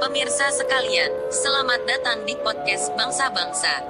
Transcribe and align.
Pemirsa 0.00 0.48
sekalian, 0.48 1.12
selamat 1.28 1.84
datang 1.84 2.24
di 2.24 2.32
podcast 2.40 2.88
Bangsa-Bangsa 2.96 3.84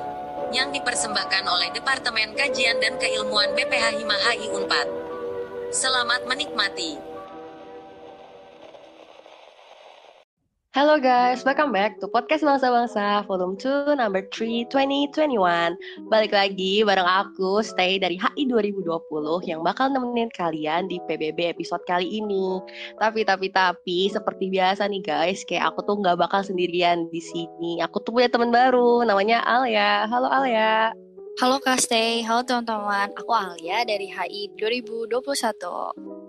yang 0.51 0.75
dipersembahkan 0.75 1.46
oleh 1.46 1.71
Departemen 1.71 2.35
Kajian 2.35 2.83
dan 2.83 2.98
Keilmuan 2.98 3.54
BPH 3.54 4.03
Himahi 4.03 4.51
Unpad. 4.51 4.91
Selamat 5.71 6.27
menikmati. 6.27 7.10
Halo 10.71 11.02
guys, 11.02 11.43
welcome 11.43 11.75
back 11.75 11.98
to 11.98 12.07
Podcast 12.07 12.46
Bangsa-Bangsa 12.46 13.27
Volume 13.27 13.59
2 13.59 13.98
Number 13.98 14.23
3 14.30 14.70
2021 14.70 15.75
Balik 16.07 16.30
lagi 16.30 16.87
bareng 16.87 17.11
aku, 17.11 17.59
Stay 17.59 17.98
dari 17.98 18.14
HI 18.14 18.46
2020 18.46 19.51
Yang 19.51 19.66
bakal 19.66 19.91
nemenin 19.91 20.30
kalian 20.30 20.87
di 20.87 21.02
PBB 21.11 21.59
episode 21.59 21.83
kali 21.91 22.23
ini. 22.23 22.62
Tapi, 23.02 23.27
tapi, 23.27 23.51
tapi, 23.51 24.14
seperti 24.14 24.46
biasa 24.46 24.87
nih 24.87 25.02
guys 25.02 25.43
Kayak 25.43 25.74
aku 25.74 25.91
tuh 25.91 25.98
nggak 26.06 26.23
bakal 26.23 26.46
sendirian 26.46 27.10
di 27.10 27.18
sini. 27.18 27.82
Aku 27.82 27.98
tuh 28.07 28.15
punya 28.15 28.30
teman 28.30 28.55
baru, 28.55 29.02
namanya 29.02 29.43
Alia. 29.43 30.07
Halo 30.07 30.30
Alia 30.30 30.95
Halo 31.41 31.57
Kak 31.57 31.80
Stay, 31.80 32.21
halo 32.21 32.45
teman-teman. 32.45 33.17
Aku 33.17 33.33
Alia 33.33 33.80
dari 33.89 34.12
HI 34.12 34.53
2021. 34.61 35.17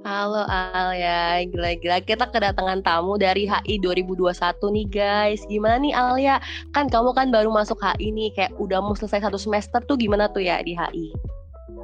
Halo 0.08 0.48
Alia, 0.48 1.44
gila-gila 1.52 2.00
kita 2.00 2.32
kedatangan 2.32 2.80
tamu 2.80 3.20
dari 3.20 3.44
HI 3.44 3.84
2021 3.84 4.32
nih 4.72 4.88
guys. 4.88 5.44
Gimana 5.52 5.84
nih 5.84 5.92
Alia? 5.92 6.40
Kan 6.72 6.88
kamu 6.88 7.12
kan 7.12 7.28
baru 7.28 7.52
masuk 7.52 7.76
HI 7.84 8.08
nih, 8.08 8.32
kayak 8.40 8.56
udah 8.56 8.80
mau 8.80 8.96
selesai 8.96 9.28
satu 9.28 9.36
semester 9.36 9.84
tuh 9.84 10.00
gimana 10.00 10.32
tuh 10.32 10.48
ya 10.48 10.64
di 10.64 10.80
HI? 10.80 11.12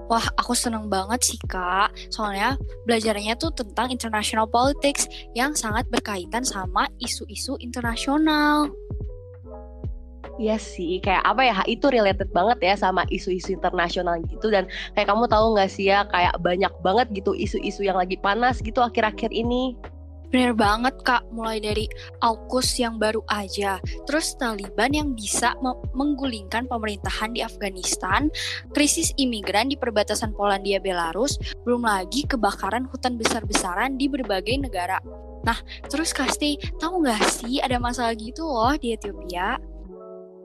Wah, 0.08 0.24
aku 0.40 0.56
seneng 0.56 0.88
banget 0.88 1.20
sih 1.28 1.40
kak. 1.52 1.92
Soalnya 2.08 2.56
belajarnya 2.88 3.36
tuh 3.36 3.52
tentang 3.52 3.92
international 3.92 4.48
politics 4.48 5.04
yang 5.36 5.52
sangat 5.52 5.84
berkaitan 5.92 6.48
sama 6.48 6.88
isu-isu 7.04 7.60
internasional. 7.60 8.72
Iya 10.38 10.62
sih, 10.62 11.02
kayak 11.02 11.26
apa 11.26 11.42
ya, 11.42 11.56
itu 11.66 11.90
related 11.90 12.30
banget 12.30 12.62
ya 12.62 12.74
sama 12.78 13.10
isu-isu 13.10 13.58
internasional 13.58 14.22
gitu 14.30 14.54
dan 14.54 14.70
kayak 14.94 15.10
kamu 15.10 15.26
tahu 15.26 15.58
nggak 15.58 15.70
sih 15.74 15.90
ya, 15.90 16.06
kayak 16.14 16.38
banyak 16.46 16.70
banget 16.86 17.10
gitu 17.18 17.34
isu-isu 17.34 17.82
yang 17.82 17.98
lagi 17.98 18.22
panas 18.22 18.62
gitu 18.62 18.86
akhir-akhir 18.86 19.34
ini. 19.34 19.74
Bener 20.28 20.52
banget 20.54 20.94
kak, 21.08 21.24
mulai 21.32 21.58
dari 21.58 21.88
AUKUS 22.20 22.84
yang 22.84 23.00
baru 23.00 23.24
aja, 23.32 23.80
terus 24.06 24.36
Taliban 24.36 24.92
yang 24.92 25.16
bisa 25.16 25.56
menggulingkan 25.96 26.68
pemerintahan 26.68 27.32
di 27.32 27.42
Afghanistan, 27.42 28.28
krisis 28.76 29.16
imigran 29.16 29.72
di 29.72 29.80
perbatasan 29.80 30.36
Polandia 30.36 30.84
Belarus, 30.84 31.40
belum 31.64 31.88
lagi 31.88 32.28
kebakaran 32.28 32.86
hutan 32.92 33.16
besar-besaran 33.16 33.96
di 33.96 34.12
berbagai 34.12 34.60
negara. 34.60 35.00
Nah, 35.48 35.58
terus 35.88 36.12
Kasti, 36.12 36.60
tahu 36.76 37.08
nggak 37.08 37.24
sih 37.26 37.64
ada 37.64 37.80
masalah 37.80 38.12
gitu 38.20 38.44
loh 38.44 38.76
di 38.76 39.00
Ethiopia? 39.00 39.56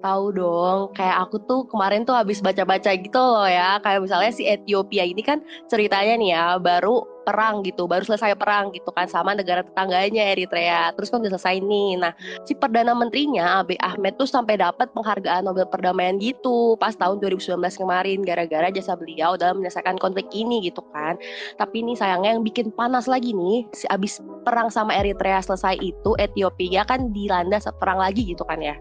Tahu 0.02 0.34
dong, 0.34 0.90
kayak 0.98 1.30
aku 1.30 1.38
tuh 1.46 1.62
kemarin 1.70 2.02
tuh 2.02 2.10
habis 2.18 2.42
baca-baca 2.42 2.90
gitu 2.90 3.22
loh 3.22 3.46
ya. 3.46 3.78
Kayak 3.86 4.02
misalnya 4.02 4.34
si 4.34 4.42
Ethiopia 4.42 5.06
ini 5.06 5.22
kan 5.22 5.38
ceritanya 5.70 6.18
nih 6.18 6.30
ya, 6.34 6.44
baru 6.58 7.06
perang 7.22 7.62
gitu, 7.62 7.86
baru 7.86 8.02
selesai 8.02 8.34
perang 8.34 8.74
gitu 8.74 8.90
kan 8.90 9.06
sama 9.06 9.30
negara 9.38 9.62
tetangganya 9.62 10.34
Eritrea. 10.34 10.90
Terus 10.98 11.06
kan 11.06 11.22
udah 11.22 11.38
selesai 11.38 11.62
nih. 11.62 12.02
Nah, 12.02 12.12
si 12.42 12.58
Perdana 12.58 12.98
Menterinya 12.98 13.62
Abiy 13.62 13.78
Ahmed 13.78 14.18
tuh 14.18 14.26
sampai 14.26 14.58
dapat 14.58 14.90
penghargaan 14.90 15.46
Nobel 15.46 15.70
Perdamaian 15.70 16.18
gitu 16.18 16.74
pas 16.82 16.98
tahun 16.98 17.22
2019 17.22 17.62
kemarin 17.78 18.26
gara-gara 18.26 18.74
jasa 18.74 18.98
beliau 18.98 19.38
dalam 19.38 19.62
menyelesaikan 19.62 20.02
konflik 20.02 20.26
ini 20.34 20.66
gitu 20.66 20.82
kan. 20.90 21.14
Tapi 21.62 21.86
ini 21.86 21.94
sayangnya 21.94 22.34
yang 22.34 22.42
bikin 22.42 22.74
panas 22.74 23.06
lagi 23.06 23.30
nih, 23.30 23.70
si 23.70 23.86
abis 23.86 24.18
perang 24.42 24.66
sama 24.66 24.98
Eritrea 24.98 25.38
selesai 25.38 25.78
itu 25.78 26.18
Ethiopia 26.18 26.82
kan 26.82 27.14
dilanda 27.14 27.62
perang 27.78 28.02
lagi 28.02 28.26
gitu 28.26 28.42
kan 28.42 28.58
ya. 28.58 28.74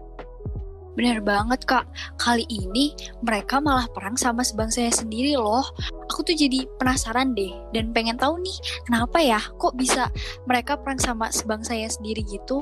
Bener 0.92 1.24
banget 1.24 1.64
kak, 1.64 1.88
kali 2.20 2.44
ini 2.52 2.92
mereka 3.24 3.64
malah 3.64 3.88
perang 3.88 4.12
sama 4.16 4.44
sebangsanya 4.44 4.92
sendiri 4.92 5.40
loh. 5.40 5.64
Aku 6.12 6.20
tuh 6.20 6.36
jadi 6.36 6.68
penasaran 6.76 7.32
deh 7.32 7.52
dan 7.72 7.96
pengen 7.96 8.20
tahu 8.20 8.36
nih 8.44 8.56
kenapa 8.84 9.18
ya 9.24 9.40
kok 9.56 9.72
bisa 9.72 10.12
mereka 10.44 10.76
perang 10.76 11.00
sama 11.00 11.32
sebangsanya 11.32 11.88
sendiri 11.88 12.20
gitu. 12.28 12.60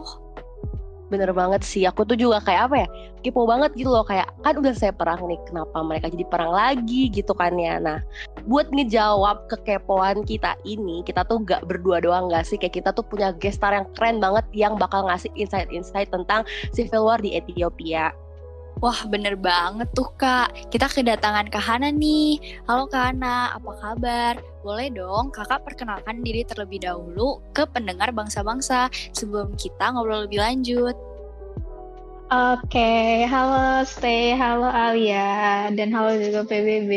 Bener 1.11 1.35
banget 1.35 1.67
sih, 1.67 1.83
aku 1.91 2.07
tuh 2.07 2.15
juga 2.15 2.39
kayak 2.39 2.71
apa 2.71 2.77
ya, 2.87 2.89
kepo 3.27 3.43
banget 3.43 3.75
gitu 3.75 3.91
loh, 3.91 4.07
kayak 4.07 4.31
kan 4.47 4.55
udah 4.55 4.71
saya 4.79 4.95
perang 4.95 5.19
nih, 5.27 5.43
kenapa 5.43 5.83
mereka 5.83 6.07
jadi 6.07 6.23
perang 6.31 6.55
lagi 6.55 7.11
gitu 7.11 7.35
kan 7.35 7.59
ya. 7.59 7.83
Nah, 7.83 7.99
buat 8.47 8.71
ngejawab 8.71 9.51
kekepoan 9.51 10.23
kita 10.23 10.55
ini, 10.63 11.03
kita 11.03 11.27
tuh 11.27 11.43
gak 11.43 11.67
berdua 11.67 11.99
doang 11.99 12.31
gak 12.31 12.47
sih, 12.47 12.55
kayak 12.55 12.79
kita 12.79 12.95
tuh 12.95 13.03
punya 13.03 13.35
gestar 13.43 13.75
yang 13.75 13.91
keren 13.99 14.23
banget 14.23 14.47
yang 14.55 14.79
bakal 14.79 15.03
ngasih 15.11 15.35
insight-insight 15.35 16.15
tentang 16.15 16.47
civil 16.71 17.03
war 17.11 17.19
di 17.19 17.35
Ethiopia. 17.35 18.15
Wah 18.79 19.01
bener 19.11 19.35
banget 19.35 19.91
tuh 19.93 20.09
kak, 20.15 20.55
kita 20.71 20.89
kedatangan 20.89 21.51
Kak 21.53 21.61
Hana 21.61 21.93
nih. 21.93 22.41
Halo 22.65 22.87
Kak 22.87 23.13
Hana, 23.13 23.53
apa 23.53 23.71
kabar? 23.77 24.35
Boleh 24.65 24.89
dong 24.95 25.35
kakak 25.35 25.67
perkenalkan 25.67 26.23
diri 26.23 26.47
terlebih 26.47 26.81
dahulu 26.87 27.45
ke 27.53 27.67
pendengar 27.69 28.15
bangsa-bangsa 28.15 28.89
sebelum 29.13 29.53
kita 29.61 29.93
ngobrol 29.93 30.25
lebih 30.25 30.41
lanjut. 30.41 30.97
Oke, 32.31 33.27
halo 33.29 33.83
Stay, 33.83 34.39
halo 34.39 34.71
Alia, 34.71 35.69
dan 35.77 35.91
halo 35.91 36.15
juga 36.17 36.47
PBB. 36.49 36.93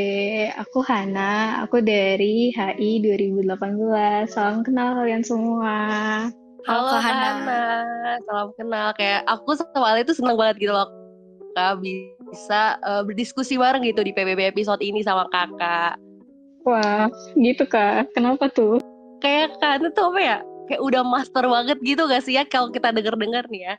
Aku 0.62 0.86
Hana, 0.86 1.66
aku 1.68 1.82
dari 1.82 2.54
HI 2.56 3.02
2018. 3.04 4.30
Salam 4.30 4.64
kenal 4.64 4.94
kalian 5.04 5.26
semua. 5.26 5.76
Halo, 6.64 6.86
halo 6.86 6.90
Kak 6.96 7.02
Hana. 7.02 7.60
salam 8.24 8.50
kenal. 8.56 8.96
Kayak 8.96 9.26
aku 9.28 9.58
sama 9.58 9.84
Alia 9.84 10.08
itu 10.08 10.16
seneng 10.16 10.40
banget 10.40 10.64
gitu 10.64 10.72
loh 10.72 11.03
kakak 11.54 11.86
bisa 11.86 12.82
uh, 12.82 13.06
berdiskusi 13.06 13.62
bareng 13.62 13.86
gitu 13.86 14.02
di 14.02 14.10
PBB 14.10 14.50
episode 14.50 14.82
ini 14.82 15.06
sama 15.06 15.30
kakak. 15.30 16.02
Wah, 16.66 17.14
gitu 17.38 17.70
kak. 17.70 18.10
Kenapa 18.18 18.50
tuh? 18.50 18.82
Kayak 19.22 19.62
kan 19.62 19.86
itu 19.86 20.02
apa 20.02 20.20
ya? 20.20 20.38
Kayak 20.66 20.82
udah 20.82 21.02
master 21.06 21.46
banget 21.46 21.78
gitu 21.86 22.10
gak 22.10 22.24
sih 22.26 22.34
ya 22.40 22.44
kalau 22.50 22.74
kita 22.74 22.90
denger-denger 22.90 23.46
nih 23.54 23.62
ya? 23.70 23.76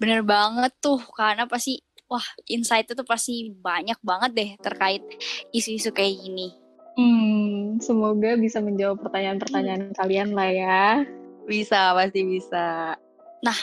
Bener 0.00 0.24
banget 0.24 0.72
tuh, 0.80 0.98
karena 1.12 1.44
pasti 1.44 1.84
wah 2.08 2.24
insight 2.48 2.88
itu 2.88 3.04
pasti 3.04 3.52
banyak 3.52 4.00
banget 4.00 4.30
deh 4.32 4.50
terkait 4.60 5.04
isu-isu 5.52 5.92
kayak 5.92 6.16
gini. 6.16 6.56
Hmm, 6.96 7.80
semoga 7.80 8.36
bisa 8.36 8.60
menjawab 8.60 9.00
pertanyaan-pertanyaan 9.04 9.92
hmm. 9.92 9.96
kalian 9.96 10.30
lah 10.32 10.50
ya. 10.50 10.84
Bisa, 11.44 11.92
pasti 11.92 12.22
bisa. 12.22 12.94
Nah, 13.42 13.58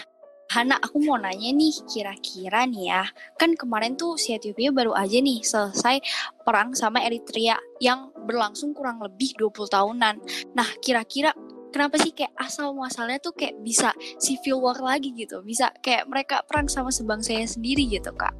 Hana, 0.49 0.81
aku 0.81 0.97
mau 1.05 1.13
nanya 1.13 1.53
nih, 1.53 1.77
kira-kira 1.85 2.65
nih 2.65 2.89
ya, 2.89 3.05
kan 3.37 3.53
kemarin 3.53 3.93
tuh 3.93 4.17
si 4.17 4.33
Ethiopia 4.33 4.73
baru 4.73 4.97
aja 4.97 5.21
nih 5.21 5.45
selesai 5.45 6.01
perang 6.41 6.73
sama 6.73 7.05
Eritrea 7.05 7.53
yang 7.77 8.09
berlangsung 8.25 8.73
kurang 8.73 8.97
lebih 8.97 9.37
20 9.37 9.69
tahunan. 9.69 10.17
Nah, 10.57 10.65
kira-kira 10.81 11.37
kenapa 11.69 12.01
sih 12.01 12.17
kayak 12.17 12.33
asal 12.33 12.73
muasalnya 12.73 13.21
tuh 13.21 13.37
kayak 13.37 13.61
bisa 13.61 13.93
civil 14.17 14.57
war 14.57 14.81
lagi 14.81 15.13
gitu, 15.13 15.45
bisa 15.45 15.69
kayak 15.85 16.09
mereka 16.09 16.41
perang 16.49 16.65
sama 16.65 16.89
sebangsanya 16.89 17.45
sendiri 17.45 17.85
gitu, 17.85 18.09
Kak? 18.17 18.33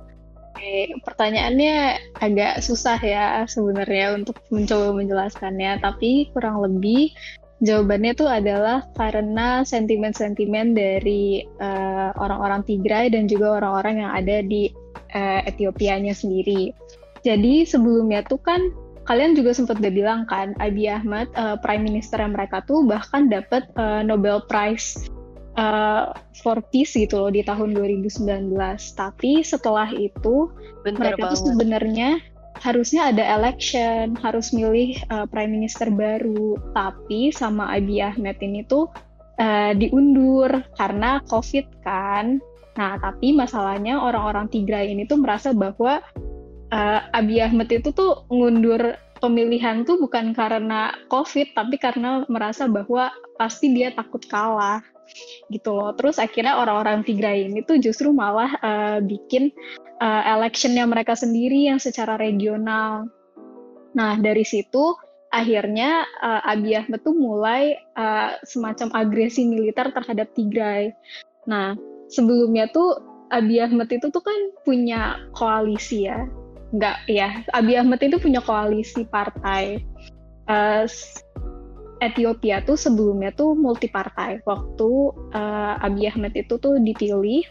Oke, 0.58 0.90
pertanyaannya 1.06 1.94
agak 2.26 2.66
susah 2.66 2.98
ya 3.06 3.46
sebenarnya 3.46 4.18
untuk 4.18 4.42
mencoba 4.50 4.98
menjelaskannya, 4.98 5.78
tapi 5.78 6.34
kurang 6.34 6.58
lebih 6.66 7.14
Jawabannya 7.60 8.16
itu 8.16 8.24
adalah 8.24 8.88
karena 8.96 9.68
sentimen-sentimen 9.68 10.72
dari 10.72 11.44
uh, 11.60 12.16
orang-orang 12.16 12.64
Tigray 12.64 13.12
dan 13.12 13.28
juga 13.28 13.60
orang-orang 13.60 14.00
yang 14.00 14.12
ada 14.16 14.40
di 14.40 14.72
uh, 15.12 15.44
Etiopianya 15.44 16.16
sendiri. 16.16 16.72
Jadi 17.28 17.68
sebelumnya 17.68 18.24
tuh 18.24 18.40
kan 18.40 18.72
kalian 19.04 19.36
juga 19.36 19.52
sempat 19.52 19.84
udah 19.84 19.92
bilang 19.92 20.24
kan 20.30 20.56
Abiy 20.64 20.88
Ahmad 20.88 21.28
uh, 21.36 21.60
Prime 21.60 21.84
Minister 21.84 22.24
mereka 22.24 22.64
tuh 22.64 22.88
bahkan 22.88 23.28
dapat 23.28 23.68
uh, 23.76 24.08
Nobel 24.08 24.40
Prize 24.48 25.12
uh, 25.60 26.16
for 26.40 26.64
Peace 26.72 26.96
gitu 26.96 27.28
loh 27.28 27.32
di 27.34 27.44
tahun 27.44 27.76
2019. 27.76 28.56
Tapi 28.96 29.44
setelah 29.44 29.92
itu 29.92 30.48
Bentar 30.88 31.12
mereka 31.12 31.28
banget. 31.28 31.32
tuh 31.36 31.40
sebenarnya 31.52 32.10
harusnya 32.60 33.10
ada 33.12 33.24
election, 33.40 34.16
harus 34.20 34.52
milih 34.52 35.00
uh, 35.10 35.26
prime 35.28 35.52
minister 35.52 35.88
baru. 35.90 36.60
Tapi 36.76 37.32
sama 37.32 37.72
Abiy 37.76 38.04
Ahmed 38.04 38.38
ini 38.44 38.68
tuh 38.68 38.92
uh, 39.40 39.72
diundur 39.76 40.52
karena 40.76 41.24
COVID 41.28 41.66
kan. 41.84 42.44
Nah, 42.80 42.96
tapi 43.00 43.36
masalahnya 43.36 44.00
orang-orang 44.00 44.48
Tigray 44.48 44.92
ini 44.92 45.04
tuh 45.04 45.20
merasa 45.20 45.52
bahwa 45.52 46.00
uh, 46.72 47.00
Abiy 47.16 47.44
Ahmed 47.44 47.68
itu 47.72 47.92
tuh 47.92 48.24
ngundur 48.32 48.96
pemilihan 49.20 49.84
tuh 49.84 50.00
bukan 50.00 50.32
karena 50.32 50.96
COVID, 51.12 51.56
tapi 51.56 51.76
karena 51.76 52.24
merasa 52.32 52.68
bahwa 52.72 53.12
pasti 53.36 53.72
dia 53.76 53.92
takut 53.92 54.24
kalah 54.28 54.80
gitu 55.52 55.76
loh. 55.76 55.92
Terus 55.98 56.22
akhirnya 56.22 56.56
orang-orang 56.60 57.04
Tigray 57.04 57.50
ini 57.50 57.64
tuh 57.66 57.82
justru 57.82 58.16
malah 58.16 58.56
uh, 58.64 59.00
bikin 59.04 59.52
uh, 60.00 60.24
electionnya 60.40 60.88
mereka 60.88 61.14
sendiri 61.14 61.70
yang 61.70 61.78
secara 61.78 62.16
regional. 62.16 63.08
Nah 63.96 64.18
dari 64.20 64.44
situ 64.48 64.96
akhirnya 65.30 66.08
uh, 66.24 66.42
Abiy 66.50 66.80
Ahmed 66.80 67.06
tuh 67.06 67.14
mulai 67.14 67.78
uh, 67.94 68.40
semacam 68.48 68.90
agresi 68.98 69.46
militer 69.46 69.94
terhadap 69.94 70.32
Tigray. 70.34 70.96
Nah 71.46 71.78
sebelumnya 72.10 72.72
tuh 72.72 72.98
Abiy 73.30 73.62
Ahmed 73.62 73.90
itu 73.94 74.10
tuh 74.10 74.24
kan 74.26 74.40
punya 74.66 75.22
koalisi 75.38 76.10
ya 76.10 76.26
nggak 76.70 76.98
ya 77.10 77.42
Abiy 77.54 77.82
Ahmed 77.82 78.02
itu 78.02 78.18
punya 78.22 78.42
koalisi 78.46 79.06
partai 79.06 79.82
uh, 80.50 80.86
Ethiopia 82.00 82.64
tuh 82.64 82.80
sebelumnya 82.80 83.34
tuh 83.36 83.58
multi 83.58 83.90
partai 83.90 84.40
waktu 84.46 84.90
uh, 85.34 85.86
Abiy 85.86 86.10
Ahmed 86.14 86.34
itu 86.38 86.62
tuh 86.62 86.78
dipilih 86.78 87.44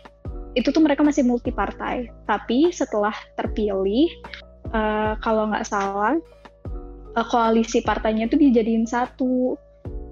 itu 0.58 0.75
tuh 0.75 0.82
mereka 0.82 1.06
masih 1.06 1.22
multi 1.22 1.55
partai 1.55 2.10
tapi 2.26 2.75
setelah 2.75 3.14
terpilih 3.38 4.10
uh, 4.75 5.14
kalau 5.22 5.49
nggak 5.49 5.64
salah 5.64 6.19
uh, 7.19 7.26
koalisi 7.26 7.81
partainya 7.82 8.31
itu 8.31 8.37
dijadiin 8.37 8.87
satu. 8.87 9.58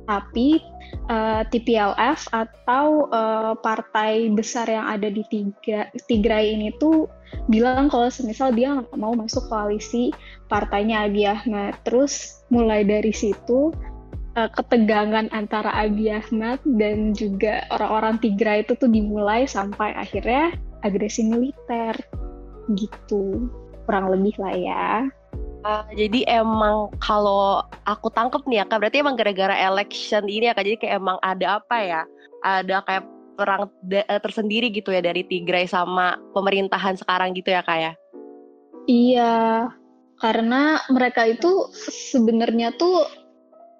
Tapi 0.07 0.63
uh, 1.11 1.43
TPLF 1.51 2.31
atau 2.31 3.11
uh, 3.11 3.59
partai 3.59 4.31
besar 4.31 4.71
yang 4.71 4.87
ada 4.87 5.11
di 5.11 5.27
tiga 5.27 5.91
Tigray 6.07 6.55
ini 6.55 6.71
tuh 6.79 7.11
bilang 7.51 7.91
kalau 7.91 8.07
semisal 8.07 8.55
dia 8.55 8.87
mau 8.95 9.11
masuk 9.19 9.51
koalisi 9.51 10.15
partainya 10.47 11.11
Abiy 11.11 11.27
Ahmed 11.27 11.75
terus 11.83 12.39
mulai 12.55 12.87
dari 12.87 13.11
situ 13.11 13.75
uh, 14.37 14.51
ketegangan 14.53 15.33
antara 15.33 15.73
Abiy 15.73 16.13
Ahmed 16.13 16.61
dan 16.77 17.17
juga 17.17 17.65
orang-orang 17.73 18.21
Tigray 18.21 18.63
itu 18.63 18.77
tuh 18.77 18.93
dimulai 18.93 19.49
sampai 19.49 19.97
akhirnya 19.97 20.55
agresi 20.85 21.25
militer 21.27 21.97
gitu 22.77 23.51
kurang 23.89 24.13
lebih 24.13 24.37
lah 24.39 24.55
ya 24.55 24.89
Uh, 25.67 25.83
jadi 25.99 26.23
emang 26.47 26.95
kalau 27.03 27.59
aku 27.91 28.07
tangkep 28.15 28.39
nih 28.47 28.63
ya 28.63 28.65
kak, 28.71 28.87
berarti 28.87 29.03
emang 29.03 29.19
gara-gara 29.19 29.51
election 29.67 30.23
ini 30.31 30.47
ya 30.47 30.55
kak, 30.55 30.63
jadi 30.63 30.79
kayak 30.79 30.95
emang 31.03 31.19
ada 31.27 31.59
apa 31.59 31.77
ya? 31.83 32.03
Ada 32.47 32.87
kayak 32.87 33.03
perang 33.35 33.67
eh, 33.91 34.23
tersendiri 34.23 34.71
gitu 34.71 34.95
ya 34.95 35.03
dari 35.03 35.27
Tigray 35.27 35.67
sama 35.67 36.23
pemerintahan 36.39 36.95
sekarang 36.95 37.35
gitu 37.35 37.51
ya 37.51 37.67
kak 37.67 37.79
ya? 37.83 37.93
Iya, 38.87 39.35
karena 40.23 40.79
mereka 40.87 41.27
itu 41.27 41.67
sebenarnya 41.91 42.71
tuh 42.79 43.26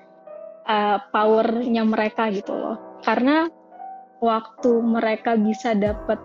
uh, 0.65 0.97
powernya 1.13 1.83
mereka 1.85 2.33
gitu 2.33 2.51
loh. 2.51 2.77
Karena 3.05 3.47
waktu 4.19 4.71
mereka 4.81 5.37
bisa 5.37 5.77
dapat 5.77 6.17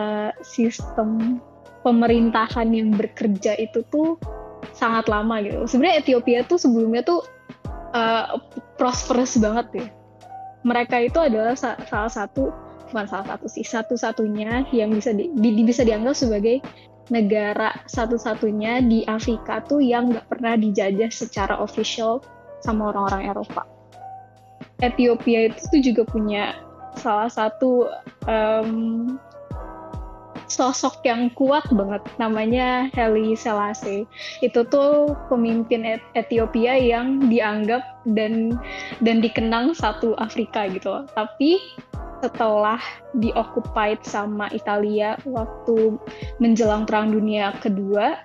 uh, 0.00 0.32
sistem 0.40 1.38
pemerintahan 1.84 2.72
yang 2.72 2.96
bekerja 2.96 3.60
itu 3.60 3.84
tuh 3.92 4.16
sangat 4.72 5.06
lama 5.06 5.44
gitu. 5.44 5.68
Sebenarnya 5.68 6.00
Ethiopia 6.00 6.40
tuh 6.48 6.56
sebelumnya 6.56 7.04
tuh 7.04 7.20
uh, 7.92 8.40
prosperous 8.80 9.36
banget 9.36 9.66
ya. 9.84 9.86
Mereka 10.64 10.96
itu 11.12 11.20
adalah 11.20 11.52
sa 11.52 11.76
salah 11.84 12.08
satu 12.08 12.48
bukan 12.88 13.04
salah 13.10 13.26
satu 13.36 13.46
sih 13.50 13.66
satu-satunya 13.66 14.70
yang 14.72 14.94
bisa 14.94 15.12
di, 15.12 15.28
di, 15.36 15.60
bisa 15.66 15.84
dianggap 15.84 16.16
sebagai 16.16 16.64
negara 17.12 17.84
satu-satunya 17.84 18.80
di 18.84 19.04
Afrika 19.04 19.60
tuh 19.64 19.80
yang 19.84 20.12
nggak 20.12 20.28
pernah 20.28 20.54
dijajah 20.56 21.10
secara 21.12 21.54
official 21.60 22.24
sama 22.64 22.92
orang-orang 22.92 23.28
Eropa. 23.28 23.68
Ethiopia 24.80 25.52
itu 25.52 25.60
tuh 25.68 25.80
juga 25.84 26.02
punya 26.08 26.56
salah 26.96 27.28
satu 27.28 27.88
um, 28.28 29.16
sosok 30.46 31.02
yang 31.08 31.32
kuat 31.34 31.64
banget 31.72 32.04
namanya 32.20 32.88
Haile 32.92 33.34
Selassie. 33.34 34.06
Itu 34.44 34.64
tuh 34.68 35.16
pemimpin 35.28 35.84
Et 35.84 36.02
Ethiopia 36.14 36.76
yang 36.76 37.26
dianggap 37.32 37.82
dan 38.12 38.56
dan 39.00 39.18
dikenang 39.24 39.72
satu 39.74 40.14
Afrika 40.20 40.68
gitu. 40.70 41.04
Tapi 41.16 41.58
setelah 42.22 42.80
dioccupied 43.16 44.02
sama 44.06 44.50
Italia 44.52 45.18
waktu 45.24 45.98
menjelang 46.38 46.86
Perang 46.86 47.10
Dunia 47.14 47.54
Kedua, 47.58 48.18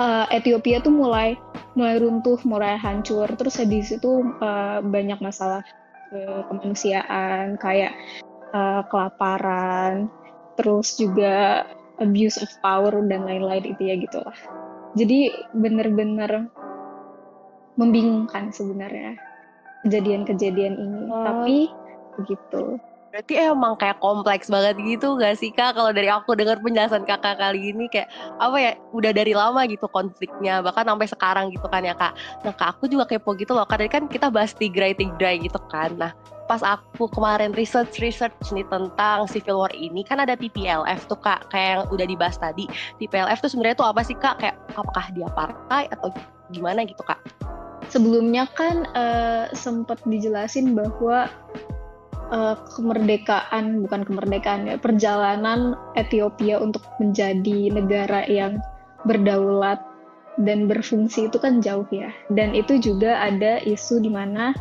uh, 0.00 0.26
Ethiopia 0.32 0.80
tuh 0.80 0.92
mulai 0.92 1.36
mulai 1.76 2.00
runtuh, 2.00 2.40
mulai 2.48 2.76
hancur. 2.80 3.28
Terus 3.36 3.60
habis 3.60 3.92
itu 3.92 4.24
uh, 4.40 4.80
banyak 4.80 5.20
masalah 5.20 5.64
uh, 6.12 6.42
kemanusiaan 6.48 7.60
kayak 7.60 7.92
uh, 8.56 8.84
kelaparan, 8.88 10.08
terus 10.56 10.96
juga 10.96 11.68
abuse 12.00 12.40
of 12.40 12.50
power 12.60 12.92
dan 13.08 13.24
lain-lain 13.24 13.76
itu 13.76 13.82
ya 13.88 13.94
gitu 13.96 14.20
lah. 14.20 14.36
Jadi 14.96 15.28
bener-bener 15.52 16.48
membingungkan 17.76 18.48
sebenarnya 18.48 19.20
kejadian-kejadian 19.84 20.74
ini. 20.80 21.00
Oh. 21.12 21.24
Tapi 21.24 21.58
begitu. 22.16 22.80
Berarti 23.16 23.32
emang 23.40 23.80
kayak 23.80 23.96
kompleks 24.04 24.52
banget 24.52 24.76
gitu 24.76 25.16
gak 25.16 25.40
sih 25.40 25.48
kak? 25.48 25.72
Kalau 25.72 25.88
dari 25.88 26.12
aku 26.12 26.36
dengar 26.36 26.60
penjelasan 26.60 27.08
kakak 27.08 27.40
kali 27.40 27.72
ini 27.72 27.88
kayak 27.88 28.12
apa 28.44 28.56
ya 28.60 28.72
udah 28.92 29.08
dari 29.08 29.32
lama 29.32 29.64
gitu 29.64 29.88
konfliknya 29.88 30.60
bahkan 30.60 30.84
sampai 30.84 31.08
sekarang 31.08 31.44
gitu 31.48 31.64
kan 31.64 31.80
ya 31.80 31.96
kak. 31.96 32.12
Nah 32.44 32.52
kak 32.52 32.76
aku 32.76 32.92
juga 32.92 33.08
kepo 33.08 33.32
gitu 33.40 33.56
loh. 33.56 33.64
Karena 33.64 33.88
kan 33.88 34.04
kita 34.04 34.28
bahas 34.28 34.52
tigray 34.52 34.92
tigray 34.92 35.40
gitu 35.40 35.56
kan. 35.72 35.96
Nah 35.96 36.12
pas 36.46 36.62
aku 36.62 37.10
kemarin 37.10 37.56
research 37.56 37.98
research 37.98 38.36
nih 38.54 38.68
tentang 38.70 39.26
civil 39.26 39.66
war 39.66 39.72
ini 39.74 40.06
kan 40.06 40.22
ada 40.22 40.38
TPLF 40.38 41.10
tuh 41.10 41.18
kak 41.18 41.48
kayak 41.50 41.82
yang 41.82 41.82
udah 41.90 42.06
dibahas 42.06 42.38
tadi 42.38 42.70
TPLF 43.02 43.42
tuh 43.42 43.50
sebenarnya 43.50 43.76
tuh 43.80 43.88
apa 43.90 44.00
sih 44.06 44.14
kak 44.14 44.38
kayak 44.38 44.56
apakah 44.78 45.10
dia 45.10 45.26
partai 45.34 45.90
atau 45.90 46.14
gimana 46.54 46.86
gitu 46.86 47.02
kak 47.02 47.18
sebelumnya 47.90 48.46
kan 48.54 48.86
uh, 48.94 49.50
sempat 49.54 49.98
dijelasin 50.06 50.78
bahwa 50.78 51.26
uh, 52.30 52.56
kemerdekaan 52.74 53.82
bukan 53.84 54.02
kemerdekaan 54.06 54.66
ya 54.66 54.76
perjalanan 54.78 55.78
Ethiopia 55.94 56.58
untuk 56.58 56.82
menjadi 56.98 57.70
negara 57.70 58.26
yang 58.26 58.58
berdaulat 59.06 59.82
dan 60.36 60.68
berfungsi 60.68 61.32
itu 61.32 61.38
kan 61.40 61.64
jauh 61.64 61.86
ya. 61.88 62.12
Dan 62.28 62.52
itu 62.52 62.76
juga 62.76 63.24
ada 63.24 63.62
isu 63.62 64.02
di 64.04 64.10
mana 64.12 64.52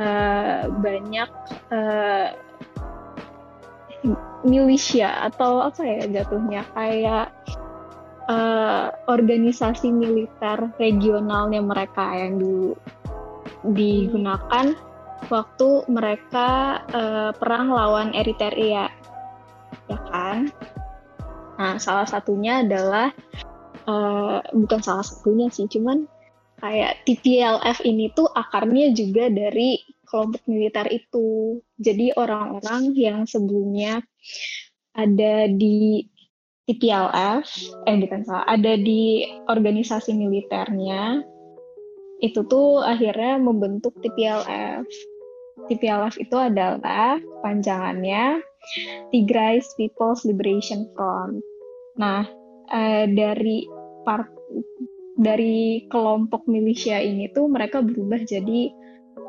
uh, 0.00 0.66
banyak 0.70 1.30
uh, 1.70 2.28
milisya 4.44 5.32
atau 5.32 5.64
apa 5.64 5.80
ya 5.80 6.04
jatuhnya 6.20 6.68
kayak 6.76 7.32
uh, 8.28 8.92
organisasi 9.08 9.88
militer 9.88 10.68
regionalnya 10.76 11.64
mereka 11.64 12.04
yang 12.12 12.36
dulu 12.36 12.76
digunakan 13.64 14.76
waktu 15.30 15.68
mereka 15.88 16.80
uh, 16.90 17.30
perang 17.36 17.72
lawan 17.72 18.12
Eritrea 18.12 18.88
ya 19.88 19.98
kan 20.10 20.48
nah 21.54 21.78
salah 21.78 22.08
satunya 22.08 22.66
adalah 22.66 23.14
uh, 23.86 24.42
bukan 24.50 24.80
salah 24.82 25.06
satunya 25.06 25.52
sih 25.52 25.70
cuman 25.70 26.08
kayak 26.58 27.04
TPLF 27.04 27.84
ini 27.84 28.10
tuh 28.16 28.26
akarnya 28.30 28.96
juga 28.96 29.28
dari 29.28 29.84
kelompok 30.14 30.46
militer 30.46 30.86
itu. 30.94 31.58
Jadi 31.74 32.14
orang-orang 32.14 32.94
yang 32.94 33.26
sebelumnya 33.26 33.98
ada 34.94 35.50
di 35.50 36.06
TPLF, 36.64 37.44
eh 37.84 37.96
bukan 37.98 38.22
salah, 38.24 38.46
ada 38.48 38.78
di 38.78 39.26
organisasi 39.50 40.16
militernya, 40.16 41.20
itu 42.22 42.40
tuh 42.46 42.80
akhirnya 42.80 43.36
membentuk 43.42 43.98
TPLF. 44.00 44.86
TPLF 45.70 46.20
itu 46.20 46.36
adalah 46.36 47.16
panjangannya 47.40 48.40
Tigray 49.12 49.60
People's 49.76 50.24
Liberation 50.24 50.88
Front. 50.96 51.40
Nah, 52.00 52.26
eh, 52.72 53.06
dari 53.08 53.64
part 54.04 54.28
dari 55.14 55.86
kelompok 55.88 56.44
milisya 56.50 56.98
ini 56.98 57.30
tuh 57.30 57.46
mereka 57.46 57.80
berubah 57.80 58.18
jadi 58.26 58.74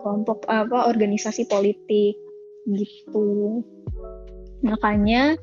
kelompok 0.02 0.46
apa 0.50 0.90
organisasi 0.90 1.46
politik 1.46 2.18
gitu 2.66 3.62
makanya 4.66 5.38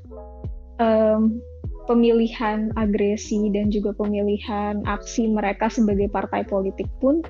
um, 0.82 1.38
pemilihan 1.86 2.74
agresi 2.74 3.50
dan 3.54 3.70
juga 3.70 3.94
pemilihan 3.94 4.82
aksi 4.82 5.30
mereka 5.30 5.70
sebagai 5.70 6.10
partai 6.10 6.42
politik 6.46 6.90
pun 6.98 7.22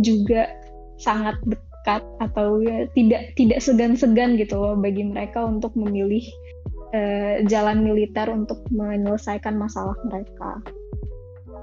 juga 0.00 0.48
sangat 0.96 1.36
nekat 1.84 2.00
atau 2.24 2.64
ya, 2.64 2.88
tidak 2.96 3.36
tidak 3.36 3.60
segan-segan 3.60 4.40
gitu 4.40 4.56
loh 4.56 4.72
bagi 4.72 5.04
mereka 5.04 5.44
untuk 5.44 5.76
memilih 5.76 6.24
uh, 6.96 7.44
jalan 7.44 7.84
militer 7.84 8.32
untuk 8.32 8.64
menyelesaikan 8.72 9.52
masalah 9.52 9.92
mereka 10.08 10.64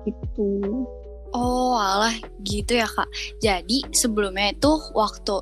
gitu. 0.05 0.85
Oh, 1.33 1.73
alah 1.73 2.13
gitu 2.45 2.77
ya 2.77 2.85
kak. 2.85 3.09
Jadi 3.41 3.81
sebelumnya 3.95 4.53
itu 4.53 4.69
waktu 4.93 5.41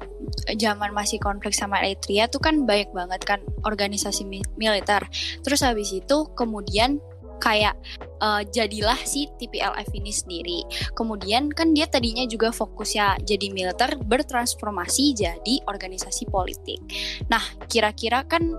zaman 0.55 0.95
masih 0.95 1.19
konflik 1.19 1.51
sama 1.51 1.83
Eritrea 1.83 2.31
tuh 2.31 2.39
kan 2.39 2.63
banyak 2.63 2.93
banget 2.95 3.19
kan 3.27 3.43
organisasi 3.67 4.23
mi 4.23 4.39
militer. 4.55 5.03
Terus 5.43 5.59
habis 5.59 5.91
itu 5.91 6.29
kemudian 6.39 7.03
kayak 7.39 7.75
uh, 8.21 8.43
jadilah 8.45 8.99
si 9.03 9.31
TPLF 9.39 9.89
ini 9.95 10.11
sendiri. 10.11 10.59
Kemudian 10.93 11.49
kan 11.49 11.73
dia 11.73 11.87
tadinya 11.87 12.27
juga 12.27 12.51
fokusnya 12.53 13.23
jadi 13.25 13.47
militer 13.49 13.95
bertransformasi 13.97 15.15
jadi 15.17 15.55
organisasi 15.65 16.27
politik. 16.29 16.79
Nah, 17.31 17.41
kira-kira 17.71 18.27
kan 18.27 18.55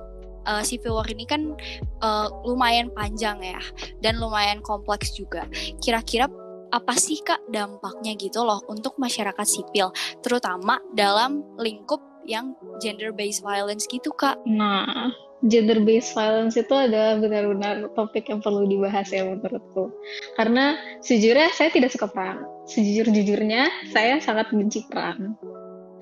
uh, 0.49 0.63
civil 0.65 0.99
war 0.99 1.09
ini 1.09 1.29
kan 1.29 1.55
uh, 2.01 2.29
lumayan 2.45 2.89
panjang 2.93 3.41
ya 3.45 3.61
dan 4.01 4.17
lumayan 4.17 4.65
kompleks 4.65 5.13
juga. 5.15 5.45
Kira-kira 5.79 6.29
apa 6.71 6.95
sih 6.95 7.19
kak 7.27 7.51
dampaknya 7.51 8.15
gitu 8.15 8.47
loh 8.47 8.63
untuk 8.71 8.95
masyarakat 8.97 9.43
sipil, 9.43 9.91
terutama 10.23 10.79
dalam 10.95 11.43
lingkup 11.59 11.99
yang 12.31 12.55
gender 12.79 13.11
based 13.11 13.43
violence 13.43 13.91
gitu 13.91 14.15
kak? 14.15 14.39
Nah, 14.47 15.11
gender 15.41 15.81
based 15.81 16.13
violence 16.13 16.61
itu 16.61 16.75
adalah 16.77 17.17
benar-benar 17.17 17.89
topik 17.97 18.29
yang 18.29 18.45
perlu 18.45 18.69
dibahas 18.69 19.09
ya 19.09 19.25
menurutku. 19.25 19.89
Karena 20.37 20.77
sejujurnya 21.01 21.49
saya 21.57 21.73
tidak 21.73 21.91
suka 21.97 22.13
perang. 22.13 22.45
Sejujur-jujurnya 22.69 23.89
saya 23.89 24.21
sangat 24.21 24.53
benci 24.53 24.85
perang. 24.85 25.37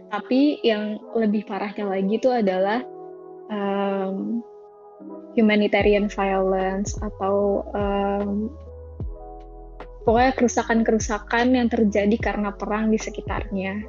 Tapi 0.08 0.64
yang 0.66 0.98
lebih 1.14 1.46
parahnya 1.46 1.86
lagi 1.86 2.18
itu 2.18 2.30
adalah 2.32 2.82
um, 3.52 4.42
humanitarian 5.38 6.10
violence 6.10 6.98
atau 6.98 7.62
um, 7.76 8.50
pokoknya 10.02 10.32
kerusakan-kerusakan 10.34 11.52
yang 11.52 11.68
terjadi 11.68 12.16
karena 12.18 12.50
perang 12.56 12.90
di 12.90 12.98
sekitarnya 12.98 13.86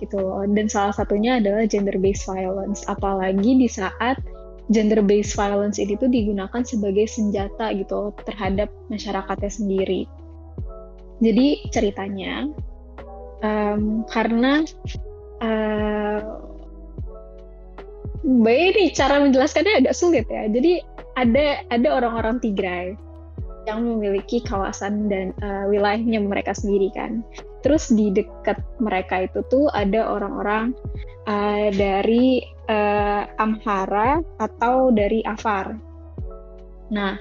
gitu. 0.00 0.40
Dan 0.56 0.72
salah 0.72 0.96
satunya 0.96 1.36
adalah 1.36 1.68
gender 1.68 2.00
based 2.00 2.24
violence. 2.24 2.86
Apalagi 2.88 3.60
di 3.60 3.68
saat 3.68 4.16
gender 4.70 4.98
based 5.02 5.38
violence 5.38 5.78
ini 5.78 5.94
tuh 5.94 6.10
digunakan 6.10 6.62
sebagai 6.66 7.06
senjata 7.06 7.70
gitu 7.74 8.10
terhadap 8.26 8.70
masyarakatnya 8.90 9.50
sendiri. 9.50 10.10
Jadi 11.22 11.70
ceritanya 11.72 12.50
um, 13.40 14.04
karena 14.10 14.66
uh, 15.40 16.20
ini 18.26 18.90
cara 18.92 19.22
menjelaskannya 19.22 19.86
agak 19.86 19.94
sulit 19.94 20.26
ya. 20.26 20.50
Jadi 20.50 20.82
ada 21.16 21.62
ada 21.70 21.88
orang-orang 21.96 22.42
Tigray 22.42 22.98
yang 23.66 23.82
memiliki 23.82 24.42
kawasan 24.46 25.10
dan 25.10 25.34
uh, 25.42 25.66
wilayahnya 25.70 26.22
mereka 26.22 26.54
sendiri 26.54 26.90
kan. 26.94 27.22
Terus 27.62 27.90
di 27.90 28.14
dekat 28.14 28.62
mereka 28.78 29.26
itu 29.26 29.42
tuh 29.50 29.66
ada 29.74 30.06
orang-orang 30.06 30.70
uh, 31.26 31.70
dari 31.74 32.55
uh, 32.70 33.22
Amhara 33.38 34.22
atau 34.38 34.90
dari 34.92 35.22
Afar. 35.26 35.74
Nah, 36.90 37.18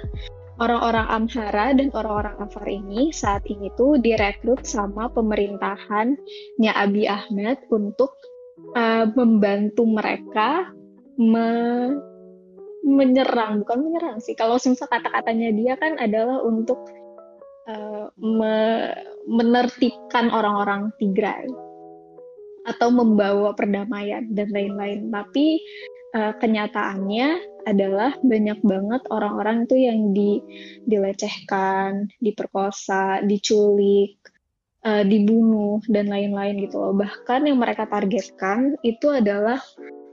orang-orang 0.62 1.08
Amhara 1.10 1.74
dan 1.74 1.90
orang-orang 1.94 2.36
Afar 2.40 2.68
ini 2.70 3.10
saat 3.10 3.44
ini 3.50 3.72
tuh 3.76 3.98
direkrut 4.00 4.64
sama 4.64 5.10
pemerintahannya 5.12 6.72
Abi 6.72 7.10
Ahmed 7.10 7.66
untuk 7.74 8.14
uh, 8.78 9.10
membantu 9.14 9.84
mereka 9.88 10.70
me 11.16 11.48
menyerang 12.86 13.66
bukan 13.66 13.82
menyerang 13.82 14.18
sih 14.22 14.38
kalau 14.38 14.62
misal 14.62 14.86
kata-katanya 14.86 15.50
dia 15.58 15.74
kan 15.74 15.98
adalah 15.98 16.38
untuk 16.46 16.86
uh, 17.66 18.14
me 18.22 18.94
menertibkan 19.26 20.30
orang-orang 20.30 20.94
Tigray 21.02 21.50
atau 22.66 22.90
membawa 22.90 23.54
perdamaian 23.54 24.26
dan 24.34 24.50
lain-lain 24.50 25.14
tapi 25.14 25.62
uh, 26.16 26.34
kenyataannya 26.40 27.56
adalah 27.66 28.14
banyak 28.22 28.60
banget 28.62 29.02
orang-orang 29.10 29.66
itu 29.66 29.76
yang 29.76 30.00
di, 30.14 30.40
dilecehkan, 30.86 32.08
diperkosa, 32.22 33.26
diculik, 33.26 34.22
uh, 34.86 35.02
dibunuh 35.02 35.82
dan 35.90 36.08
lain-lain 36.08 36.62
gitu 36.62 36.78
loh. 36.78 36.94
Bahkan 36.94 37.50
yang 37.50 37.58
mereka 37.58 37.90
targetkan 37.90 38.78
itu 38.86 39.10
adalah 39.10 39.60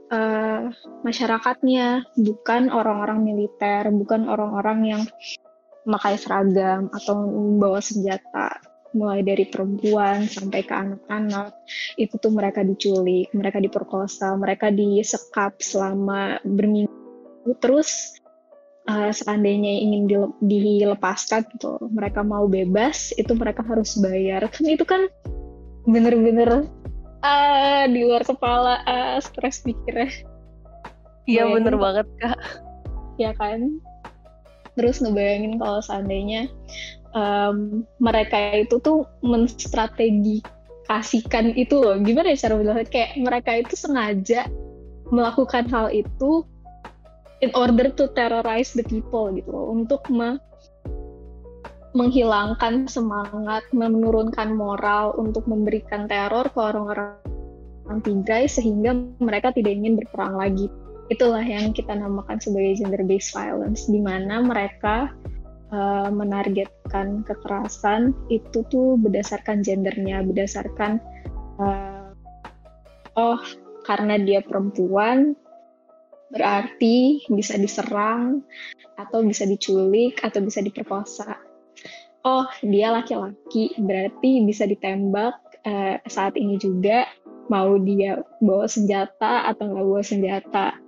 uh, 0.09 0.73
masyarakatnya, 1.05 2.09
bukan 2.17 2.73
orang-orang 2.73 3.21
militer, 3.21 3.87
bukan 3.93 4.25
orang-orang 4.27 4.79
yang 4.97 5.01
memakai 5.85 6.17
seragam 6.17 6.89
atau 6.89 7.13
membawa 7.21 7.79
senjata. 7.83 8.72
Mulai 8.93 9.25
dari 9.25 9.49
perempuan 9.49 10.29
sampai 10.29 10.61
ke 10.61 10.73
anak-anak, 10.73 11.53
itu 11.97 12.13
tuh 12.21 12.29
mereka 12.29 12.61
diculik, 12.61 13.33
mereka 13.33 13.57
diperkosa, 13.57 14.37
mereka 14.37 14.69
disekap 14.69 15.57
selama 15.57 16.37
berminggu. 16.45 16.93
Terus 17.57 18.13
uh, 18.85 19.09
seandainya 19.09 19.81
ingin 19.81 20.05
dilepaskan 20.45 21.49
gitu, 21.57 21.81
mereka 21.89 22.21
mau 22.21 22.45
bebas, 22.45 23.09
itu 23.17 23.33
mereka 23.33 23.65
harus 23.65 23.97
bayar. 23.97 24.45
Kan 24.53 24.69
itu 24.69 24.85
kan 24.85 25.09
bener-bener 25.83 26.69
ah 27.23 27.87
di 27.87 28.03
luar 28.03 28.23
kepala 28.27 28.83
ah 28.83 29.15
stres 29.23 29.63
mikirnya 29.63 30.11
iya 31.23 31.47
bener 31.47 31.79
banget 31.79 32.07
kak 32.19 32.39
ya 33.15 33.31
kan 33.39 33.79
terus 34.75 34.99
ngebayangin 34.99 35.55
kalau 35.55 35.79
seandainya 35.79 36.51
um, 37.13 37.85
mereka 38.01 38.57
itu 38.59 38.79
tuh 38.81 39.05
menstrategikasikan 39.23 41.55
itu 41.55 41.79
loh. 41.79 41.97
Gimana 42.01 42.29
ya 42.33 42.37
cara 42.49 42.57
bilang 42.59 42.85
kayak 42.85 43.17
mereka 43.17 43.55
itu 43.57 43.75
sengaja 43.77 44.45
melakukan 45.13 45.69
hal 45.69 45.89
itu 45.93 46.45
in 47.45 47.51
order 47.53 47.89
to 47.93 48.07
terrorize 48.17 48.73
the 48.73 48.83
people 48.85 49.29
gitu 49.31 49.49
loh. 49.49 49.71
Untuk 49.71 50.09
me 50.09 50.39
menghilangkan 51.93 52.89
semangat, 52.89 53.69
menurunkan 53.69 54.57
moral 54.57 55.13
untuk 55.13 55.45
memberikan 55.45 56.09
teror 56.09 56.49
ke 56.49 56.57
orang-orang 56.57 57.21
Tigray 58.01 58.49
sehingga 58.49 58.97
mereka 59.21 59.53
tidak 59.53 59.77
ingin 59.77 60.01
berperang 60.01 60.33
lagi. 60.33 60.73
Itulah 61.13 61.45
yang 61.45 61.69
kita 61.69 61.93
namakan 61.93 62.41
sebagai 62.41 62.81
gender 62.81 63.05
based 63.05 63.29
violence 63.35 63.85
di 63.85 64.01
mana 64.01 64.41
mereka 64.41 65.13
uh, 65.73 66.09
menargetkan 66.13 67.25
kekerasan 67.25 68.13
itu 68.29 68.61
tuh 68.69 68.95
berdasarkan 69.01 69.65
gendernya, 69.65 70.21
berdasarkan 70.21 71.01
uh, 71.57 72.13
oh 73.17 73.41
karena 73.83 74.21
dia 74.21 74.45
perempuan 74.45 75.33
berarti 76.29 77.25
bisa 77.29 77.57
diserang 77.57 78.41
atau 78.97 79.25
bisa 79.25 79.49
diculik 79.49 80.21
atau 80.21 80.39
bisa 80.45 80.61
diperkosa. 80.61 81.41
Oh 82.23 82.47
dia 82.63 82.93
laki-laki 82.93 83.75
berarti 83.81 84.45
bisa 84.47 84.63
ditembak 84.63 85.35
uh, 85.67 85.99
saat 86.07 86.39
ini 86.39 86.55
juga 86.55 87.09
mau 87.51 87.75
dia 87.75 88.23
bawa 88.39 88.69
senjata 88.71 89.51
atau 89.51 89.67
nggak 89.67 89.85
bawa 89.85 90.03
senjata. 90.05 90.79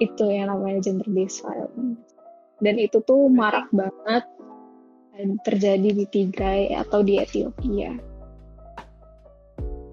Itu 0.00 0.28
yang 0.28 0.52
namanya 0.52 0.80
gender 0.84 1.08
based 1.08 1.44
violence 1.44 2.05
dan 2.60 2.74
itu 2.80 3.00
tuh 3.04 3.28
marak 3.28 3.68
banget 3.74 4.24
terjadi 5.48 5.96
di 5.96 6.04
Tigray 6.12 6.76
atau 6.76 7.00
di 7.00 7.16
Ethiopia. 7.16 7.96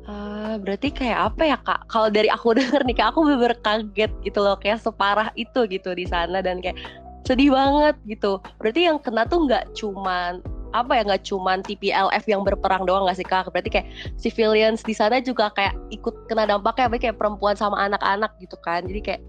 Uh, 0.03 0.59
berarti 0.59 0.91
kayak 0.91 1.31
apa 1.31 1.43
ya 1.47 1.57
kak? 1.63 1.87
Kalau 1.87 2.11
dari 2.11 2.27
aku 2.27 2.51
denger 2.59 2.83
nih 2.83 2.95
kak, 2.99 3.15
aku 3.15 3.23
bener 3.23 3.55
kaget 3.63 4.11
gitu 4.27 4.39
loh, 4.43 4.59
kayak 4.59 4.83
separah 4.83 5.31
itu 5.39 5.63
gitu 5.71 5.95
di 5.95 6.03
sana 6.03 6.43
dan 6.43 6.59
kayak 6.59 6.75
sedih 7.23 7.55
banget 7.55 7.95
gitu 8.07 8.43
berarti 8.59 8.81
yang 8.91 8.99
kena 8.99 9.23
tuh 9.23 9.47
nggak 9.47 9.71
cuman 9.79 10.43
apa 10.73 10.91
ya 10.99 11.01
nggak 11.05 11.23
cuman 11.23 11.63
TPLF 11.63 12.23
yang 12.27 12.43
berperang 12.43 12.83
doang 12.83 13.07
nggak 13.07 13.17
sih 13.17 13.27
kak 13.27 13.47
berarti 13.47 13.69
kayak 13.71 13.87
civilians 14.19 14.83
di 14.83 14.91
sana 14.91 15.23
juga 15.23 15.53
kayak 15.55 15.73
ikut 15.93 16.27
kena 16.27 16.49
dampaknya 16.49 16.91
kayak 16.99 17.15
perempuan 17.15 17.55
sama 17.55 17.79
anak-anak 17.87 18.35
gitu 18.43 18.59
kan 18.59 18.83
jadi 18.83 19.01
kayak 19.01 19.21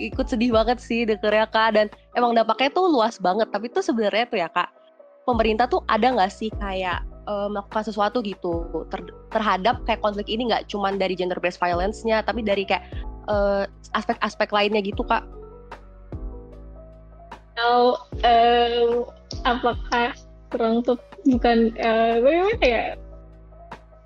ikut 0.00 0.26
sedih 0.26 0.56
banget 0.56 0.80
sih 0.80 1.04
dengernya 1.04 1.46
kak. 1.52 1.76
Dan 1.76 1.86
emang 2.16 2.32
dampaknya 2.32 2.72
tuh 2.72 2.88
luas 2.88 3.20
banget. 3.20 3.52
Tapi 3.52 3.68
tuh 3.68 3.84
sebenarnya 3.84 4.24
tuh 4.26 4.40
ya 4.40 4.48
kak 4.48 4.80
pemerintah 5.28 5.70
tuh 5.70 5.86
ada 5.86 6.10
nggak 6.10 6.32
sih 6.32 6.50
kayak 6.58 7.04
uh, 7.30 7.46
melakukan 7.46 7.86
sesuatu 7.86 8.18
gitu 8.24 8.66
ter 8.90 8.98
terhadap 9.30 9.78
kayak 9.86 10.02
konflik 10.02 10.26
ini 10.26 10.50
nggak 10.50 10.66
cuman 10.66 10.98
dari 10.98 11.14
gender 11.14 11.38
based 11.38 11.62
violence-nya 11.62 12.26
tapi 12.26 12.42
dari 12.42 12.66
kayak 12.66 12.82
aspek-aspek 13.94 14.50
uh, 14.50 14.54
lainnya 14.58 14.82
gitu 14.82 15.06
kak? 15.06 15.22
Atau 17.54 18.00
um, 18.26 19.06
apakah 19.46 20.16
kurang 20.50 20.82
tuh 20.82 20.98
bukan 21.28 21.70
uh, 21.78 22.18
bagaimana 22.18 22.64
ya? 22.66 22.84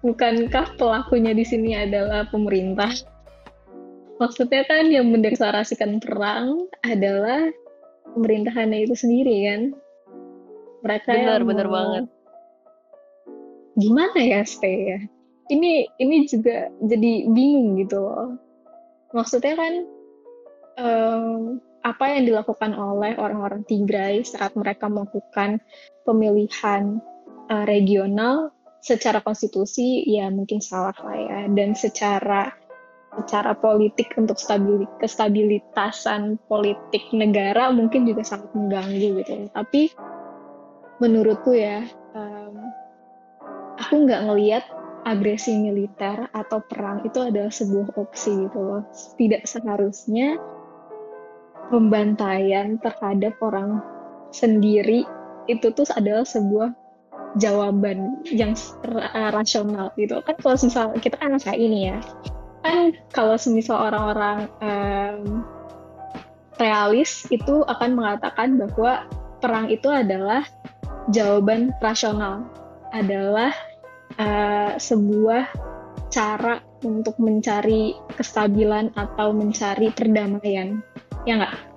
Bukankah 0.04 0.76
pelakunya 0.76 1.32
di 1.32 1.48
sini 1.48 1.72
adalah 1.72 2.28
pemerintah? 2.28 2.92
Maksudnya 4.14 4.62
kan 4.66 4.87
yang 4.88 5.11
mendeklarasikan 5.11 5.99
perang 5.99 6.71
adalah 6.87 7.50
pemerintahannya 8.14 8.87
itu 8.87 8.94
sendiri 8.94 9.37
kan. 9.50 9.61
Mereka 10.87 11.11
Bener, 11.11 11.40
yang 11.40 11.49
bener 11.49 11.66
mau- 11.66 11.75
banget. 11.75 12.04
Gimana 13.75 14.18
ya 14.23 14.40
stay 14.47 14.76
ya? 14.94 15.00
Ini 15.50 15.90
ini 15.99 16.16
juga 16.30 16.71
jadi 16.78 17.26
bingung 17.28 17.83
gitu 17.83 18.00
loh. 18.00 18.38
Maksudnya 19.12 19.59
kan 19.59 19.75
em, 20.78 21.59
apa 21.85 22.04
yang 22.16 22.25
dilakukan 22.25 22.73
oleh 22.73 23.12
orang-orang 23.18 23.66
Tigray 23.66 24.25
saat 24.25 24.54
mereka 24.56 24.88
melakukan 24.88 25.61
pemilihan 26.06 27.02
eh, 27.50 27.64
regional 27.68 28.54
secara 28.80 29.21
konstitusi 29.25 30.04
ya 30.04 30.28
mungkin 30.28 30.61
salah 30.61 30.97
lah 31.00 31.16
ya 31.16 31.40
dan 31.52 31.73
secara 31.73 32.52
secara 33.23 33.54
politik 33.54 34.11
untuk 34.18 34.37
stabili- 34.37 34.90
kestabilitasan 34.99 36.37
politik 36.50 37.04
negara 37.14 37.71
mungkin 37.71 38.06
juga 38.09 38.26
sangat 38.26 38.50
mengganggu 38.52 39.09
gitu. 39.23 39.35
Tapi 39.54 39.83
menurutku 40.99 41.54
ya 41.54 41.83
em, 42.14 42.54
aku 43.78 43.94
nggak 44.06 44.23
ngelihat 44.30 44.64
agresi 45.04 45.61
militer 45.61 46.33
atau 46.33 46.64
perang 46.64 47.04
itu 47.04 47.21
adalah 47.21 47.52
sebuah 47.52 47.94
opsi 48.00 48.49
gitu 48.49 48.59
loh. 48.59 48.83
Tidak 49.21 49.44
seharusnya 49.44 50.40
pembantaian 51.68 52.80
terhadap 52.80 53.37
orang 53.44 53.80
sendiri 54.33 55.04
itu 55.47 55.66
tuh 55.76 55.85
adalah 55.92 56.25
sebuah 56.25 56.73
jawaban 57.37 58.23
yang 58.30 58.56
ra- 58.87 59.35
rasional 59.35 59.92
gitu. 59.99 60.18
Kan 60.25 60.37
kalau 60.40 60.56
misal 60.56 60.87
kita 60.99 61.16
kan 61.21 61.37
kayak 61.37 61.61
ini 61.61 61.92
ya 61.92 61.99
kan 62.64 62.97
kalau 63.12 63.37
semisal 63.37 63.76
orang-orang 63.76 64.49
em, 64.64 65.44
realis 66.56 67.28
itu 67.28 67.61
akan 67.68 67.92
mengatakan 67.92 68.56
bahwa 68.56 69.04
perang 69.44 69.68
itu 69.68 69.92
adalah 69.92 70.49
jawaban 71.12 71.76
rasional 71.85 72.49
adalah 72.97 73.52
eh, 74.16 74.80
sebuah 74.80 75.44
cara 76.09 76.64
untuk 76.87 77.21
mencari 77.21 77.92
kestabilan 78.16 78.88
atau 78.97 79.37
mencari 79.37 79.92
perdamaian 79.92 80.80
ya 81.28 81.42
nggak 81.42 81.75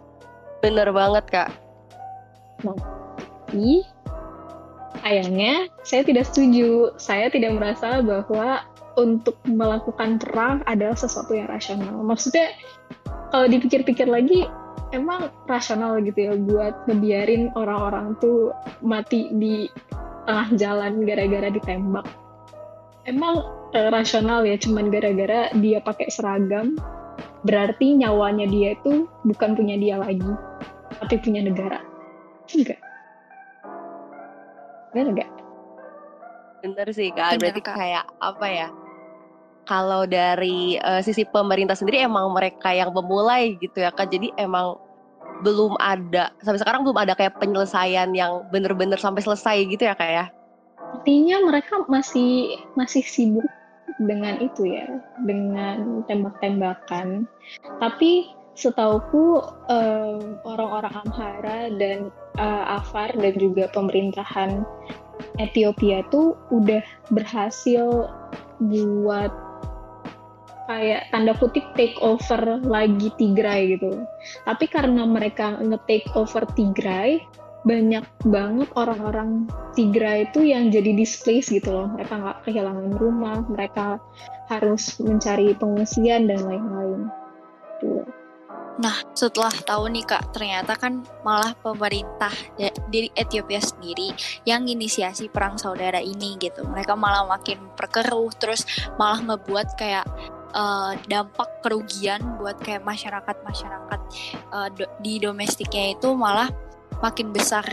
Bener 0.61 0.89
banget 0.89 1.25
kak. 1.29 1.49
Tapi 2.65 3.85
sayangnya 5.05 5.69
saya 5.85 6.01
tidak 6.01 6.25
setuju. 6.27 6.97
Saya 6.97 7.29
tidak 7.29 7.53
merasa 7.55 8.01
bahwa 8.01 8.65
untuk 8.97 9.37
melakukan 9.45 10.17
perang 10.17 10.65
adalah 10.65 10.97
sesuatu 10.97 11.37
yang 11.37 11.47
rasional. 11.47 12.01
Maksudnya 12.01 12.49
kalau 13.29 13.45
dipikir-pikir 13.45 14.09
lagi 14.09 14.49
emang 14.91 15.29
rasional 15.45 16.01
gitu 16.01 16.17
ya 16.17 16.33
buat 16.35 16.73
ngebiarin 16.89 17.53
orang-orang 17.53 18.17
tuh 18.17 18.51
mati 18.81 19.29
di 19.37 19.69
tengah 20.25 20.49
jalan 20.57 21.05
gara-gara 21.05 21.53
ditembak. 21.53 22.07
Emang 23.07 23.45
eh, 23.77 23.87
rasional 23.93 24.43
ya 24.43 24.57
cuman 24.59 24.89
gara-gara 24.91 25.53
dia 25.61 25.79
pakai 25.79 26.09
seragam 26.11 26.75
berarti 27.45 27.95
nyawanya 27.95 28.49
dia 28.49 28.75
itu 28.75 29.05
bukan 29.23 29.55
punya 29.55 29.77
dia 29.77 30.01
lagi 30.01 30.33
tapi 30.97 31.15
punya 31.21 31.45
negara. 31.45 31.79
Enggak. 32.49 32.81
Bener 34.91 35.13
nggak? 35.13 35.31
Bener 36.65 36.87
sih 36.89 37.13
kak. 37.13 37.37
Bener, 37.37 37.53
Berarti 37.53 37.61
Kak. 37.61 37.75
kayak 37.77 38.05
apa 38.17 38.47
ya? 38.49 38.67
Kalau 39.67 40.07
dari 40.07 40.79
eh, 40.79 41.01
sisi 41.03 41.27
pemerintah 41.27 41.75
sendiri 41.75 42.07
emang 42.07 42.31
mereka 42.31 42.71
yang 42.71 42.95
memulai 42.95 43.59
gitu 43.59 43.83
ya 43.83 43.91
kak. 43.91 44.07
Jadi 44.09 44.31
emang 44.39 44.79
belum 45.43 45.77
ada 45.77 46.33
sampai 46.41 46.57
sekarang 46.57 46.81
belum 46.81 46.97
ada 46.97 47.13
kayak 47.13 47.37
penyelesaian 47.37 48.09
yang 48.15 48.47
bener-bener 48.49 48.97
sampai 48.97 49.21
selesai 49.21 49.67
gitu 49.69 49.83
ya 49.85 49.93
kak 49.93 50.09
ya. 50.09 50.25
Artinya 50.97 51.43
mereka 51.43 51.83
masih 51.91 52.57
masih 52.79 53.03
sibuk 53.03 53.45
dengan 54.01 54.39
itu 54.39 54.71
ya, 54.71 54.87
dengan 55.25 56.05
tembak-tembakan. 56.05 57.27
Tapi 57.81 58.31
setauku 58.57 59.41
em, 59.69 60.41
orang-orang 60.47 60.93
Amhara 61.05 61.69
dan 61.77 62.09
eh, 62.41 62.63
Afar 62.73 63.13
dan 63.13 63.33
juga 63.37 63.69
pemerintahan 63.73 64.65
Ethiopia 65.37 66.01
tuh 66.09 66.37
udah 66.49 66.81
berhasil 67.13 68.09
buat 68.57 69.31
kayak 70.67 71.07
tanda 71.09 71.33
kutip 71.39 71.63
take 71.79 71.95
over 72.03 72.59
lagi 72.67 73.09
Tigray 73.15 73.79
gitu. 73.79 74.03
Tapi 74.43 74.65
karena 74.67 75.07
mereka 75.07 75.55
nge-take 75.63 76.11
over 76.13 76.43
Tigray, 76.53 77.23
banyak 77.63 78.03
banget 78.27 78.69
orang-orang 78.75 79.47
Tigray 79.73 80.27
itu 80.27 80.43
yang 80.43 80.69
jadi 80.69 80.93
displaced 80.93 81.55
gitu 81.55 81.71
loh. 81.71 81.87
Mereka 81.95 82.13
nggak 82.19 82.37
kehilangan 82.45 82.93
rumah, 82.99 83.43
mereka 83.47 83.97
harus 84.51 84.99
mencari 84.99 85.55
pengungsian 85.55 86.27
dan 86.27 86.39
lain-lain. 86.43 87.01
Nah, 88.77 88.93
setelah 89.17 89.49
tahu 89.65 89.89
nih 89.89 90.05
Kak, 90.05 90.37
ternyata 90.37 90.77
kan 90.77 91.01
malah 91.25 91.57
pemerintah 91.57 92.29
da- 92.61 92.77
dari 92.93 93.09
Ethiopia 93.17 93.57
sendiri 93.57 94.13
yang 94.45 94.69
inisiasi 94.69 95.33
perang 95.33 95.57
saudara 95.57 95.97
ini 95.97 96.37
gitu. 96.37 96.61
Mereka 96.61 96.93
malah 96.93 97.25
makin 97.25 97.57
perkeruh, 97.73 98.29
terus 98.37 98.69
malah 99.01 99.17
ngebuat 99.33 99.73
kayak 99.81 100.05
eh, 100.53 100.91
dampak 101.09 101.49
kerugian 101.63 102.21
buat 102.39 102.59
kayak 102.61 102.83
masyarakat-masyarakat 102.85 103.99
eh, 104.53 104.69
do- 104.75 104.93
di 105.01 105.19
domestiknya 105.19 105.95
itu 105.97 106.13
malah 106.13 106.51
makin 107.03 107.31
besar 107.31 107.65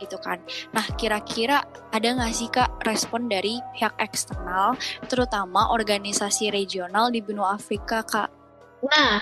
gitu 0.00 0.16
kan. 0.16 0.40
Nah, 0.72 0.86
kira-kira 0.96 1.60
ada 1.92 2.08
nggak 2.08 2.32
sih 2.32 2.48
Kak 2.48 2.88
respon 2.88 3.28
dari 3.28 3.60
pihak 3.76 3.92
eksternal, 4.00 4.72
terutama 5.12 5.68
organisasi 5.76 6.48
regional 6.48 7.12
di 7.12 7.20
benua 7.20 7.60
Afrika 7.60 8.00
Kak? 8.00 8.32
Nah, 8.80 9.20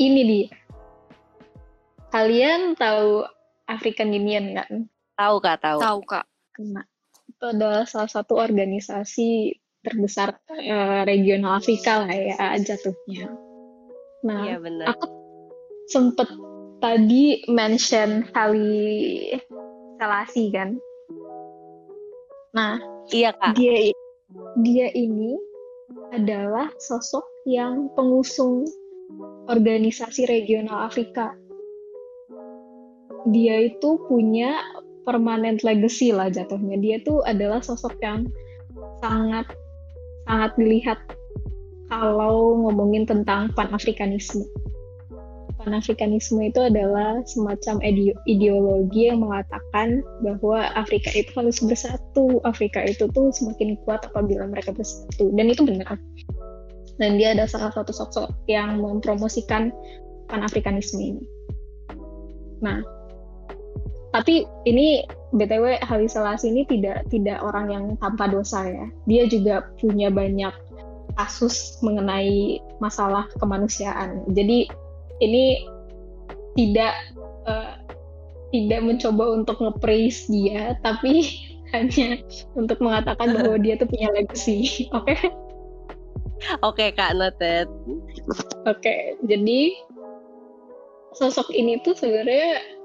ini 0.00 0.22
dia. 0.24 0.48
Kalian 2.12 2.76
tahu 2.76 3.24
African 3.68 4.12
Union 4.12 4.52
kan? 4.56 4.72
Tahu 5.16 5.36
kak 5.40 5.64
tahu. 5.64 5.78
Tahu 5.80 6.00
Kak? 6.04 6.24
Nah, 6.60 6.84
itu 7.28 7.44
adalah 7.44 7.88
salah 7.88 8.08
satu 8.08 8.36
organisasi 8.36 9.56
terbesar 9.82 10.38
eh, 10.54 11.02
regional 11.04 11.58
Afrika 11.58 12.06
lah 12.06 12.14
ya 12.14 12.54
jatuhnya. 12.58 13.26
Nah, 14.22 14.46
Iya 14.46 14.56
bener. 14.62 14.86
aku 14.86 15.06
sempet 15.90 16.30
tadi 16.78 17.42
mention 17.50 18.22
Haile 18.34 19.42
Selassie 19.98 20.54
kan. 20.54 20.78
Nah, 22.54 22.78
Iya 23.10 23.34
kak. 23.34 23.58
dia 23.58 23.90
dia 24.62 24.88
ini 24.94 25.34
adalah 26.14 26.70
sosok 26.78 27.24
yang 27.48 27.90
pengusung 27.98 28.68
organisasi 29.50 30.30
regional 30.30 30.86
Afrika. 30.86 31.34
Dia 33.34 33.66
itu 33.70 33.98
punya 34.06 34.58
permanent 35.02 35.66
legacy 35.66 36.14
lah 36.14 36.30
jatuhnya. 36.30 36.78
Dia 36.78 37.02
tuh 37.02 37.22
adalah 37.26 37.58
sosok 37.58 37.98
yang 38.02 38.26
sangat 39.02 39.46
sangat 40.32 40.56
dilihat 40.56 40.96
kalau 41.92 42.56
ngomongin 42.64 43.04
tentang 43.04 43.52
panafrikanisme. 43.52 44.48
Panafrikanisme 45.60 46.40
itu 46.40 46.56
adalah 46.58 47.20
semacam 47.28 47.84
ide- 47.84 48.16
ideologi 48.24 49.12
yang 49.12 49.20
mengatakan 49.20 50.00
bahwa 50.24 50.72
Afrika 50.72 51.12
itu 51.12 51.28
harus 51.36 51.60
bersatu. 51.60 52.40
Afrika 52.48 52.80
itu 52.80 53.12
tuh 53.12 53.28
semakin 53.30 53.76
kuat 53.84 54.08
apabila 54.08 54.48
mereka 54.48 54.72
bersatu. 54.72 55.28
Dan 55.36 55.52
itu 55.52 55.68
benar. 55.68 56.00
Dan 56.96 57.20
dia 57.20 57.36
ada 57.36 57.44
salah 57.44 57.70
satu 57.70 57.92
sosok 57.92 58.32
yang 58.48 58.80
mempromosikan 58.80 59.68
panafrikanisme 60.32 60.98
ini. 60.98 61.24
Nah, 62.64 62.80
tapi 64.12 64.44
ini 64.68 65.08
BTW 65.32 65.80
Haile 65.80 66.08
Selassie 66.08 66.52
ini 66.52 66.68
tidak 66.68 67.08
tidak 67.08 67.40
orang 67.40 67.66
yang 67.72 67.84
tanpa 67.96 68.28
dosa 68.28 68.68
ya. 68.68 68.86
Dia 69.08 69.24
juga 69.24 69.72
punya 69.80 70.12
banyak 70.12 70.52
kasus 71.16 71.80
mengenai 71.80 72.60
masalah 72.80 73.24
kemanusiaan. 73.40 74.28
Jadi 74.36 74.68
ini 75.24 75.64
tidak 76.52 76.92
eh, 77.48 77.74
tidak 78.52 78.80
mencoba 78.84 79.24
untuk 79.32 79.56
nge-praise 79.64 80.28
dia, 80.28 80.76
tapi 80.84 81.24
hanya 81.72 82.20
untuk 82.52 82.76
mengatakan 82.84 83.32
bahwa 83.36 83.56
dia 83.56 83.80
tuh 83.80 83.88
punya 83.88 84.12
legacy. 84.12 84.68
Oke? 84.96 85.16
Oke 86.60 86.90
kak 86.92 87.16
noted. 87.16 87.70
Oke, 88.66 89.16
jadi 89.24 89.72
sosok 91.14 91.54
ini 91.54 91.78
tuh 91.86 91.94
sebenarnya 91.94 92.81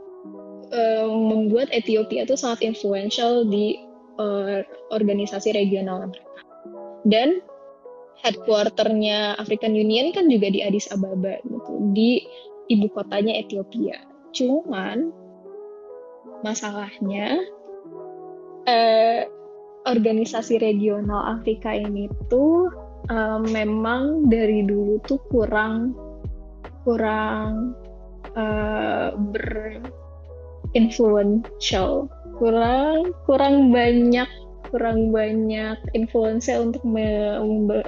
eh, 0.72 1.08
membuat 1.08 1.72
Ethiopia 1.72 2.28
tuh 2.28 2.40
sangat 2.40 2.64
influential 2.66 3.46
di 3.48 3.78
eh, 4.20 4.62
organisasi 4.92 5.54
regional 5.54 6.10
mereka. 6.10 6.26
dan 7.08 7.40
headquarternya 8.20 9.38
African 9.38 9.78
Union 9.78 10.12
kan 10.12 10.28
juga 10.28 10.50
di 10.50 10.66
Addis 10.66 10.90
Ababa 10.90 11.38
gitu 11.46 11.74
di 11.94 12.26
ibu 12.68 12.90
kotanya 12.92 13.38
Ethiopia 13.38 14.02
cuman 14.36 15.14
masalahnya 16.44 17.40
eh, 18.68 19.30
organisasi 19.88 20.60
regional 20.60 21.40
Afrika 21.40 21.72
ini 21.72 22.12
tuh 22.28 22.68
uh, 23.08 23.40
memang 23.40 24.28
dari 24.28 24.68
dulu 24.68 25.00
tuh 25.08 25.20
kurang 25.32 25.96
kurang 26.84 27.76
uh, 28.36 29.16
berinfluential 30.78 32.06
kurang 32.38 33.10
kurang 33.26 33.74
banyak 33.74 34.30
kurang 34.70 35.10
banyak 35.10 35.80
influence 35.98 36.52
untuk 36.54 36.86
me 36.86 37.34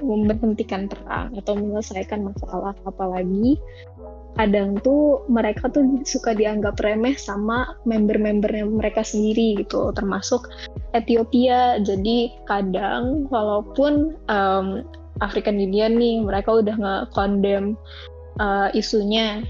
memberhentikan 0.01 0.89
perang 0.89 1.29
atau 1.37 1.53
menyelesaikan 1.53 2.33
masalah 2.33 2.73
apalagi. 2.87 3.61
Kadang 4.39 4.79
tuh 4.79 5.27
mereka 5.27 5.67
tuh 5.67 5.99
suka 6.07 6.31
dianggap 6.31 6.79
remeh 6.79 7.19
sama 7.19 7.75
member-membernya 7.83 8.63
mereka 8.63 9.03
sendiri 9.03 9.59
gitu 9.59 9.91
termasuk 9.91 10.47
Ethiopia. 10.95 11.83
Jadi 11.83 12.31
kadang 12.47 13.27
walaupun 13.27 14.15
um, 14.31 14.87
African 15.19 15.59
Union 15.59 15.99
nih 15.99 16.23
mereka 16.23 16.63
udah 16.63 16.79
nge-condemn 16.79 17.75
uh, 18.39 18.71
isunya 18.71 19.43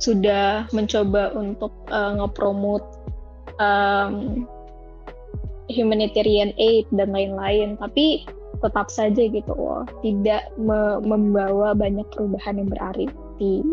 sudah 0.00 0.66
mencoba 0.72 1.36
untuk 1.36 1.70
uh, 1.92 2.16
ngepromot 2.16 2.82
um, 3.60 4.44
humanitarian 5.68 6.56
aid 6.56 6.88
dan 6.96 7.12
lain-lain. 7.12 7.76
Tapi 7.76 8.24
tetap 8.60 8.92
saja 8.92 9.22
gitu 9.24 9.52
loh 9.56 9.88
tidak 10.04 10.52
me 10.60 11.00
membawa 11.00 11.72
banyak 11.76 12.04
perubahan 12.12 12.60
yang 12.60 12.68
berarti. 12.68 13.64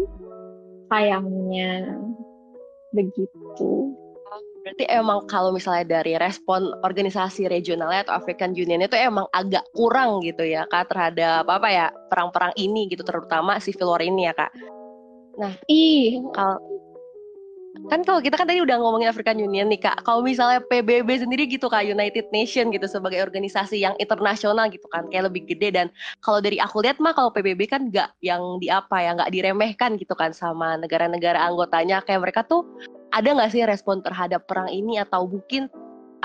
Sayangnya 0.88 2.00
begitu. 2.96 3.92
Berarti 4.64 4.84
emang 4.92 5.24
kalau 5.32 5.56
misalnya 5.56 6.04
dari 6.04 6.20
respon 6.20 6.76
organisasi 6.84 7.48
regionalnya 7.48 8.04
atau 8.04 8.20
African 8.20 8.52
Union 8.52 8.84
itu 8.84 9.00
emang 9.00 9.24
agak 9.32 9.64
kurang 9.72 10.20
gitu 10.28 10.44
ya 10.44 10.68
kak 10.68 10.92
terhadap 10.92 11.48
apa 11.48 11.68
ya 11.72 11.88
perang-perang 12.12 12.52
ini 12.60 12.92
gitu 12.92 13.00
terutama 13.08 13.64
civil 13.64 13.96
war 13.96 14.04
ini 14.04 14.28
ya 14.28 14.36
kak. 14.36 14.52
Nah, 15.38 15.54
ih 15.70 16.18
kalau 16.34 16.58
kan 17.94 18.02
kalau 18.02 18.18
kita 18.18 18.34
kan 18.34 18.50
tadi 18.50 18.58
udah 18.58 18.82
ngomongin 18.82 19.06
African 19.06 19.38
Union 19.38 19.70
nih 19.70 19.78
kak, 19.78 20.02
kalau 20.02 20.26
misalnya 20.26 20.66
PBB 20.66 21.22
sendiri 21.22 21.46
gitu 21.46 21.70
kak, 21.70 21.86
United 21.86 22.26
Nation 22.34 22.74
gitu 22.74 22.90
sebagai 22.90 23.22
organisasi 23.22 23.78
yang 23.78 23.94
internasional 24.02 24.66
gitu 24.74 24.90
kan, 24.90 25.06
kayak 25.14 25.30
lebih 25.30 25.46
gede. 25.46 25.70
Dan 25.70 25.88
kalau 26.26 26.42
dari 26.42 26.58
aku 26.58 26.82
lihat 26.82 26.98
mah 26.98 27.14
kalau 27.14 27.30
PBB 27.30 27.70
kan 27.70 27.94
nggak 27.94 28.18
yang 28.26 28.58
di 28.58 28.74
apa 28.74 28.98
ya, 28.98 29.14
nggak 29.14 29.30
diremehkan 29.30 29.94
gitu 30.02 30.18
kan 30.18 30.34
sama 30.34 30.76
negara-negara 30.82 31.38
anggotanya, 31.38 32.02
kayak 32.02 32.26
mereka 32.26 32.42
tuh 32.50 32.66
ada 33.14 33.30
nggak 33.30 33.54
sih 33.54 33.62
respon 33.64 34.02
terhadap 34.02 34.50
perang 34.50 34.74
ini? 34.74 34.98
Atau 34.98 35.30
mungkin 35.30 35.70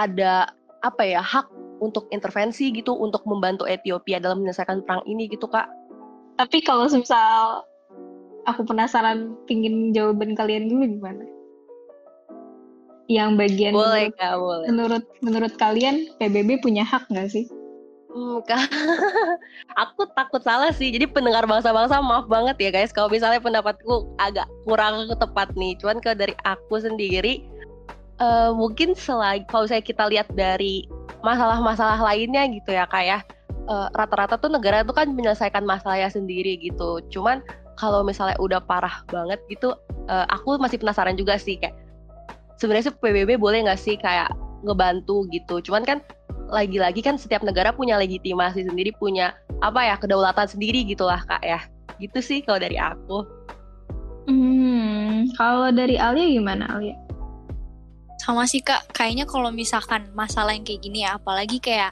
ada 0.00 0.56
apa 0.80 1.04
ya 1.04 1.20
hak 1.20 1.52
untuk 1.84 2.08
intervensi 2.10 2.72
gitu 2.72 2.96
untuk 2.96 3.22
membantu 3.28 3.68
Ethiopia 3.68 4.18
dalam 4.18 4.40
menyelesaikan 4.40 4.82
perang 4.88 5.04
ini 5.04 5.28
gitu 5.28 5.46
kak? 5.52 5.68
Tapi 6.40 6.64
kalau 6.64 6.88
misal 6.88 7.60
aku 8.48 8.66
penasaran 8.66 9.38
pingin 9.46 9.94
jawaban 9.94 10.34
kalian 10.34 10.66
dulu 10.70 10.86
gimana? 10.86 11.24
yang 13.10 13.34
bagian 13.36 13.74
boleh, 13.74 14.08
menurut, 14.08 14.18
Kak, 14.18 14.34
boleh. 14.38 14.66
menurut 14.70 15.04
menurut 15.20 15.54
kalian 15.58 15.96
PBB 16.16 16.62
punya 16.62 16.86
hak 16.86 17.04
nggak 17.12 17.28
sih? 17.28 17.44
Hmm, 18.12 18.44
aku 19.82 20.04
takut 20.12 20.44
salah 20.44 20.72
sih. 20.76 20.92
Jadi 20.92 21.08
pendengar 21.08 21.48
bangsa-bangsa 21.48 22.00
maaf 22.04 22.28
banget 22.28 22.56
ya 22.60 22.70
guys 22.72 22.92
kalau 22.92 23.08
misalnya 23.08 23.40
pendapatku 23.40 24.08
agak 24.20 24.48
kurang 24.68 25.08
tepat 25.16 25.48
nih. 25.56 25.76
Cuman 25.80 26.00
kalau 26.04 26.16
dari 26.20 26.36
aku 26.44 26.76
sendiri 26.80 27.44
uh, 28.20 28.52
mungkin 28.52 28.92
selagi 28.92 29.48
kalau 29.48 29.64
saya 29.64 29.80
kita 29.80 30.08
lihat 30.12 30.28
dari 30.36 30.84
masalah-masalah 31.24 32.04
lainnya 32.04 32.44
gitu 32.52 32.76
ya 32.76 32.84
kayak 32.92 33.24
uh, 33.64 33.88
rata-rata 33.96 34.36
tuh 34.36 34.52
negara 34.52 34.84
itu 34.84 34.92
kan 34.92 35.08
menyelesaikan 35.08 35.64
masalahnya 35.64 36.12
sendiri 36.12 36.60
gitu. 36.60 37.00
Cuman 37.08 37.40
kalau 37.76 38.04
misalnya 38.04 38.36
udah 38.38 38.60
parah 38.62 39.04
banget 39.08 39.40
gitu, 39.48 39.74
uh, 40.08 40.26
aku 40.28 40.60
masih 40.60 40.78
penasaran 40.80 41.16
juga 41.16 41.36
sih 41.40 41.56
kayak 41.56 41.74
sebenarnya 42.60 42.92
sih 42.92 42.94
PBB 42.94 43.40
boleh 43.40 43.64
nggak 43.66 43.80
sih 43.80 43.96
kayak 43.98 44.30
ngebantu 44.62 45.26
gitu? 45.32 45.58
Cuman 45.64 45.82
kan 45.82 45.98
lagi-lagi 46.52 47.00
kan 47.00 47.16
setiap 47.16 47.40
negara 47.40 47.72
punya 47.72 47.96
legitimasi 47.96 48.68
sendiri 48.68 48.92
punya 49.00 49.32
apa 49.64 49.88
ya 49.88 49.96
kedaulatan 49.96 50.46
sendiri 50.46 50.84
gitulah 50.84 51.20
kak 51.24 51.42
ya. 51.42 51.60
Gitu 51.98 52.18
sih 52.20 52.38
kalau 52.44 52.60
dari 52.60 52.76
aku. 52.76 53.24
Hmm 54.28 55.26
kalau 55.34 55.70
dari 55.70 55.96
Alia 55.98 56.26
gimana 56.28 56.68
Alia? 56.68 56.96
Sama 58.22 58.46
sih 58.46 58.62
kak. 58.62 58.94
Kayaknya 58.94 59.26
kalau 59.26 59.50
misalkan 59.50 60.06
masalah 60.14 60.54
yang 60.54 60.62
kayak 60.62 60.82
gini 60.82 61.02
ya 61.02 61.18
apalagi 61.18 61.58
kayak 61.58 61.90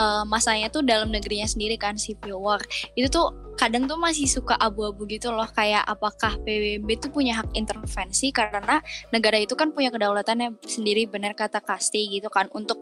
uh, 0.00 0.24
masalahnya 0.24 0.72
tuh 0.72 0.80
dalam 0.80 1.12
negerinya 1.12 1.44
sendiri 1.44 1.76
kan 1.76 2.00
civil 2.00 2.40
war. 2.40 2.60
Itu 2.96 3.12
tuh 3.12 3.26
kadang 3.56 3.88
tuh 3.88 3.96
masih 3.96 4.28
suka 4.28 4.54
abu-abu 4.60 5.08
gitu 5.08 5.32
loh 5.32 5.48
kayak 5.48 5.82
apakah 5.88 6.36
PBB 6.44 6.86
tuh 7.00 7.10
punya 7.10 7.40
hak 7.40 7.56
intervensi 7.56 8.30
karena 8.30 8.78
negara 9.10 9.40
itu 9.40 9.56
kan 9.56 9.72
punya 9.72 9.88
kedaulatannya 9.88 10.60
sendiri 10.62 11.08
benar 11.08 11.32
kata 11.32 11.64
Kasti 11.64 12.12
gitu 12.12 12.28
kan 12.28 12.52
untuk 12.52 12.78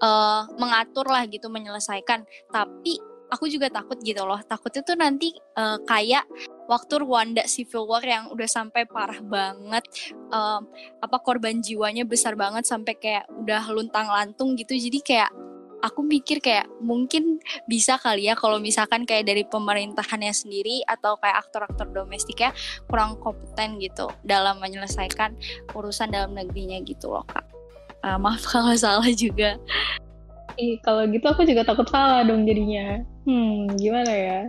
uh, 0.00 0.46
mengatur 0.56 1.10
lah 1.10 1.26
gitu 1.26 1.50
menyelesaikan. 1.50 2.22
Tapi 2.48 3.12
aku 3.32 3.48
juga 3.48 3.72
takut 3.72 3.96
gitu 4.04 4.28
loh 4.28 4.36
takutnya 4.44 4.84
tuh 4.84 4.92
nanti 5.00 5.32
uh, 5.56 5.80
kayak 5.88 6.28
waktu 6.68 7.00
Rwanda 7.00 7.48
civil 7.48 7.88
war 7.88 8.04
yang 8.04 8.28
udah 8.28 8.44
sampai 8.44 8.84
parah 8.84 9.24
banget 9.24 9.88
um, 10.28 10.68
apa 11.00 11.16
korban 11.24 11.64
jiwanya 11.64 12.04
besar 12.04 12.36
banget 12.36 12.68
sampai 12.68 12.92
kayak 13.00 13.24
udah 13.32 13.64
luntang 13.72 14.12
lantung 14.12 14.52
gitu 14.52 14.76
jadi 14.76 15.00
kayak 15.00 15.30
aku 15.82 16.06
mikir 16.06 16.38
kayak 16.38 16.70
mungkin 16.78 17.42
bisa 17.66 17.98
kali 17.98 18.30
ya 18.30 18.38
kalau 18.38 18.62
misalkan 18.62 19.02
kayak 19.02 19.26
dari 19.26 19.42
pemerintahannya 19.42 20.30
sendiri 20.30 20.86
atau 20.86 21.18
kayak 21.18 21.42
aktor-aktor 21.44 21.90
domestik 21.90 22.38
ya 22.38 22.54
kurang 22.86 23.18
kompeten 23.18 23.82
gitu 23.82 24.08
dalam 24.22 24.62
menyelesaikan 24.62 25.34
urusan 25.74 26.14
dalam 26.14 26.32
negerinya 26.32 26.78
gitu 26.86 27.10
loh 27.10 27.26
kak. 27.26 27.44
Uh, 28.02 28.18
maaf 28.18 28.42
kalau 28.46 28.72
salah 28.78 29.10
juga. 29.12 29.58
Ih, 30.58 30.78
kalau 30.86 31.06
gitu 31.10 31.26
aku 31.26 31.42
juga 31.42 31.66
takut 31.66 31.86
salah 31.90 32.22
dong 32.22 32.46
jadinya. 32.46 33.02
Hmm, 33.26 33.70
gimana 33.78 34.10
ya? 34.10 34.40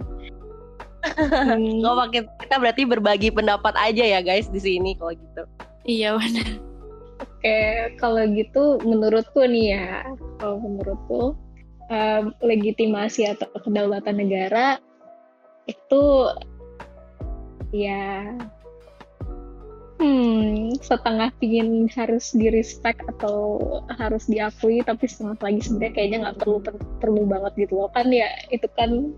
hmm. 1.57 1.81
Nggak 1.81 2.29
kita 2.45 2.55
berarti 2.61 2.81
berbagi 2.85 3.29
pendapat 3.33 3.73
aja 3.77 4.03
ya 4.03 4.19
guys 4.21 4.49
di 4.49 4.61
sini 4.61 4.95
kalau 4.97 5.13
gitu. 5.17 5.43
Iya 5.83 6.15
benar. 6.15 6.72
Oke, 7.23 7.95
kalau 8.03 8.23
gitu 8.36 8.83
menurutku 8.83 9.47
nih 9.47 9.79
ya, 9.79 10.03
kalau 10.43 10.59
menurutku 10.59 11.39
um, 11.88 12.23
legitimasi 12.43 13.31
atau 13.31 13.47
kedaulatan 13.63 14.19
negara 14.19 14.79
itu 15.63 16.27
ya 17.71 18.27
hmm 20.03 20.75
setengah 20.83 21.31
pingin 21.39 21.88
harus 21.95 22.36
di 22.36 22.51
respect 22.51 22.99
atau 23.07 23.55
harus 23.88 24.27
diakui 24.27 24.83
tapi 24.83 25.07
setengah 25.07 25.39
lagi 25.39 25.63
sebenarnya 25.63 25.93
kayaknya 25.95 26.17
nggak 26.27 26.38
perlu 26.43 26.57
perlu 26.99 27.21
banget 27.23 27.53
gitu 27.63 27.73
loh. 27.79 27.89
Kan 27.95 28.12
ya 28.12 28.27
itu 28.51 28.67
kan 28.75 29.15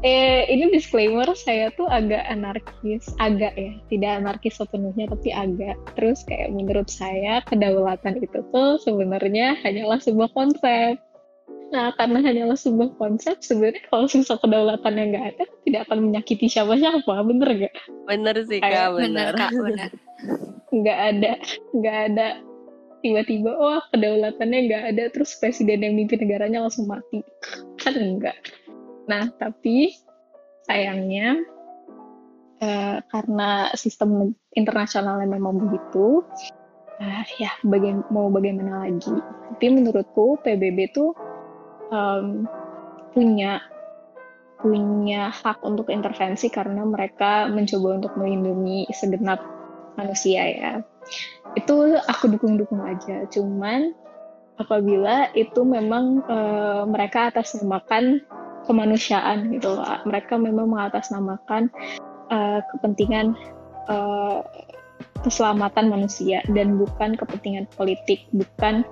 eh 0.00 0.48
ini 0.48 0.72
disclaimer 0.72 1.28
saya 1.36 1.68
tuh 1.76 1.84
agak 1.88 2.24
anarkis. 2.24 3.12
Agak 3.20 3.52
ya 3.56 3.76
tidak 3.92 4.10
anarkis 4.24 4.56
sepenuhnya 4.56 5.04
tapi 5.12 5.30
agak. 5.32 5.76
Terus 5.96 6.24
kayak 6.24 6.56
menurut 6.56 6.88
saya 6.88 7.44
kedaulatan 7.44 8.20
itu 8.24 8.40
tuh 8.48 8.80
sebenarnya 8.80 9.60
hanyalah 9.60 10.00
sebuah 10.00 10.32
konsep. 10.32 10.96
Nah 11.70 11.92
karena 11.94 12.18
hanyalah 12.24 12.56
sebuah 12.56 12.96
konsep 12.96 13.44
sebenarnya 13.44 13.84
kalau 13.92 14.08
susah 14.08 14.40
kedaulatan 14.40 14.92
yang 14.96 15.08
nggak 15.14 15.26
ada 15.36 15.44
tidak 15.68 15.80
akan 15.86 15.98
menyakiti 16.10 16.50
siapa-siapa 16.50 17.14
bener 17.22 17.48
gak? 17.68 17.74
bener 18.08 18.36
sih 18.48 18.58
kak 18.58 18.96
bener. 18.96 19.32
Kak 19.36 19.52
bener. 19.54 19.90
Nggak 20.70 20.98
ada 21.02 21.32
nggak 21.74 21.98
ada. 22.10 22.28
Tiba-tiba 23.02 23.58
wah 23.58 23.82
kedaulatannya 23.90 24.58
nggak 24.70 24.84
ada 24.94 25.02
terus 25.10 25.34
presiden 25.42 25.82
yang 25.82 25.98
mimpin 25.98 26.22
negaranya 26.22 26.62
langsung 26.62 26.86
mati. 26.86 27.26
Kan 27.74 27.98
enggak 27.98 28.38
Nah, 29.10 29.26
tapi 29.34 29.90
sayangnya 30.62 31.42
uh, 32.62 33.02
karena 33.10 33.74
sistem 33.74 34.38
internasionalnya 34.54 35.26
memang 35.26 35.58
begitu, 35.66 36.22
uh, 37.02 37.24
ya 37.42 37.50
baga 37.66 38.06
mau 38.14 38.30
bagaimana 38.30 38.86
lagi. 38.86 39.10
Tapi 39.58 39.66
menurutku 39.66 40.38
PBB 40.46 40.94
tuh 40.94 41.10
um, 41.90 42.46
punya 43.10 43.66
punya 44.60 45.32
hak 45.32 45.64
untuk 45.64 45.88
intervensi 45.88 46.52
karena 46.52 46.84
mereka 46.84 47.48
mencoba 47.48 47.96
untuk 47.98 48.12
melindungi 48.14 48.86
segenap 48.92 49.40
manusia 49.96 50.42
ya. 50.46 50.72
Itu 51.58 51.98
aku 51.98 52.30
dukung-dukung 52.36 52.84
aja. 52.84 53.24
Cuman 53.32 53.96
apabila 54.60 55.32
itu 55.32 55.64
memang 55.64 56.20
uh, 56.28 56.84
mereka 56.84 57.32
atasnamakan 57.32 58.20
kemanusiaan 58.64 59.54
gitu. 59.56 59.78
Mereka 60.08 60.36
memang 60.36 60.72
mengatasnamakan 60.72 61.68
uh, 62.32 62.60
kepentingan 62.76 63.36
uh, 63.88 64.44
keselamatan 65.20 65.92
manusia 65.92 66.40
dan 66.52 66.80
bukan 66.80 67.16
kepentingan 67.16 67.68
politik, 67.76 68.24
bukan 68.32 68.84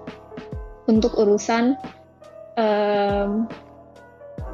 untuk 0.88 1.16
urusan 1.16 1.76
um, 2.56 3.48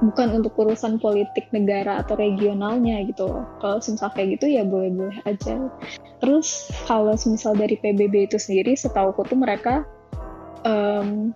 bukan 0.03 0.42
untuk 0.42 0.55
urusan 0.59 0.98
politik 0.98 1.48
negara 1.55 2.03
atau 2.03 2.18
regionalnya 2.18 3.03
gitu. 3.07 3.46
Kalau 3.62 3.79
misal 3.79 4.11
kayak 4.12 4.38
gitu 4.38 4.46
ya 4.59 4.62
boleh-boleh 4.66 5.18
aja. 5.24 5.70
Terus 6.18 6.70
kalau 6.90 7.14
misal 7.14 7.55
dari 7.55 7.79
PBB 7.79 8.31
itu 8.31 8.38
sendiri, 8.40 8.74
setahu 8.74 9.14
aku 9.14 9.22
tuh 9.29 9.38
mereka 9.38 9.87
um, 10.66 11.31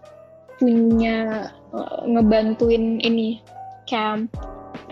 punya 0.59 1.51
uh, 1.71 2.03
ngebantuin 2.09 2.99
ini 2.99 3.38
camp 3.88 4.29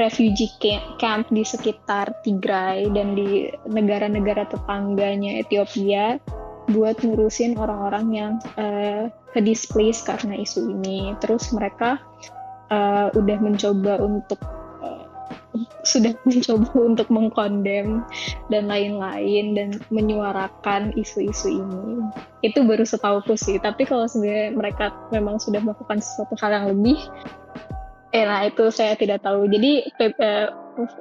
refugee 0.01 0.53
camp 1.01 1.29
di 1.33 1.45
sekitar 1.45 2.13
Tigray 2.25 2.89
dan 2.93 3.17
di 3.17 3.49
negara-negara 3.69 4.49
tetangganya 4.49 5.41
Ethiopia 5.41 6.21
buat 6.73 6.99
ngurusin 7.01 7.57
orang-orang 7.57 8.07
yang 8.13 8.33
uh, 8.59 9.09
ke 9.33 9.41
displace 9.41 10.03
karena 10.03 10.37
isu 10.41 10.73
ini. 10.73 11.15
Terus 11.23 11.55
mereka 11.55 12.03
uh, 12.69 13.09
udah 13.15 13.39
mencoba 13.39 14.03
untuk 14.03 14.41
sudah 15.87 16.13
mencoba 16.29 16.69
untuk 16.77 17.09
mengkondem 17.09 18.03
dan 18.53 18.65
lain-lain 18.69 19.57
dan 19.57 19.69
menyuarakan 19.89 20.93
isu-isu 20.99 21.63
ini. 21.63 22.05
Itu 22.43 22.67
baru 22.67 22.85
setahuku 22.85 23.39
sih. 23.39 23.57
Tapi 23.63 23.87
kalau 23.89 24.11
sebenarnya 24.11 24.53
mereka 24.53 24.93
memang 25.15 25.41
sudah 25.41 25.63
melakukan 25.63 26.03
sesuatu 26.03 26.35
hal 26.43 26.51
yang 26.53 26.67
lebih, 26.75 26.99
eh 28.17 28.25
nah 28.25 28.41
itu 28.49 28.73
saya 28.73 28.97
tidak 28.97 29.21
tahu. 29.21 29.45
Jadi 29.53 29.85
eh, 30.01 30.49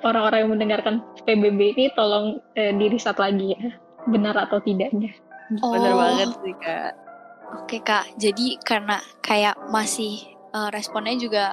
orang-orang 0.04 0.40
yang 0.44 0.52
mendengarkan 0.52 0.96
PBB 1.24 1.60
ini 1.80 1.86
tolong 1.96 2.44
eh, 2.60 2.76
diriset 2.76 3.16
lagi 3.16 3.56
ya, 3.56 3.72
benar 4.12 4.36
atau 4.36 4.60
tidaknya. 4.60 5.16
Oh. 5.64 5.72
Benar 5.72 5.94
banget 5.96 6.30
sih 6.44 6.56
kak. 6.60 6.92
Oke 7.64 7.78
kak, 7.80 8.06
jadi 8.20 8.60
karena 8.60 9.00
kayak 9.24 9.56
masih 9.72 10.36
uh, 10.52 10.68
responnya 10.74 11.16
juga 11.16 11.46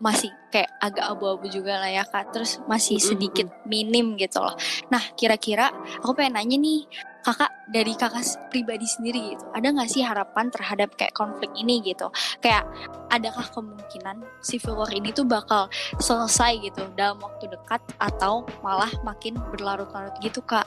masih 0.00 0.32
kayak 0.48 0.72
agak 0.80 1.12
abu-abu 1.12 1.46
juga 1.52 1.76
lah 1.76 1.92
ya 1.92 2.04
kak 2.08 2.32
terus 2.32 2.56
masih 2.64 2.96
sedikit 2.96 3.52
minim 3.68 4.16
gitu 4.16 4.40
loh 4.40 4.56
nah 4.88 5.00
kira-kira 5.12 5.68
aku 6.00 6.16
pengen 6.16 6.40
nanya 6.40 6.56
nih 6.56 6.88
kakak 7.22 7.52
dari 7.70 7.94
kakak 7.94 8.24
pribadi 8.50 8.84
sendiri 8.88 9.36
gitu. 9.36 9.44
Ada 9.54 9.72
nggak 9.72 9.90
sih 9.90 10.02
harapan 10.02 10.50
terhadap 10.50 10.92
kayak 10.98 11.14
konflik 11.14 11.50
ini 11.54 11.80
gitu? 11.84 12.10
Kayak 12.42 12.66
adakah 13.12 13.46
kemungkinan 13.54 14.24
civil 14.42 14.80
war 14.80 14.90
ini 14.90 15.14
tuh 15.14 15.24
bakal 15.28 15.70
selesai 16.02 16.60
gitu 16.64 16.82
dalam 16.98 17.20
waktu 17.22 17.48
dekat 17.52 17.80
atau 18.02 18.44
malah 18.64 18.90
makin 19.06 19.38
berlarut-larut 19.54 20.14
gitu 20.24 20.42
kak? 20.44 20.66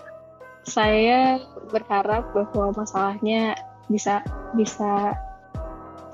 Saya 0.63 1.43
berharap 1.73 2.31
bahwa 2.31 2.71
masalahnya 2.71 3.57
bisa 3.91 4.23
bisa 4.55 5.11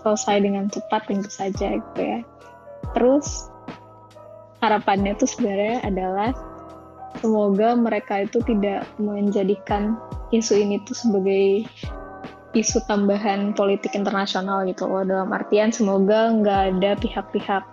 selesai 0.02 0.42
dengan 0.42 0.66
cepat 0.72 1.06
tentu 1.06 1.30
saja 1.30 1.78
gitu 1.78 2.02
ya. 2.02 2.20
Terus 2.98 3.52
harapannya 4.64 5.14
tuh 5.16 5.30
sebenarnya 5.30 5.86
adalah 5.86 6.34
semoga 7.18 7.74
mereka 7.74 8.24
itu 8.24 8.40
tidak 8.46 8.86
menjadikan 9.02 9.98
isu 10.30 10.62
ini 10.62 10.78
tuh 10.86 10.94
sebagai 10.94 11.66
isu 12.58 12.82
tambahan 12.90 13.54
politik 13.54 13.94
internasional 13.94 14.66
gitu 14.66 14.90
loh. 14.90 15.06
Dalam 15.06 15.30
artian 15.34 15.70
semoga 15.70 16.34
nggak 16.34 16.62
ada 16.78 16.92
pihak-pihak 16.98 17.64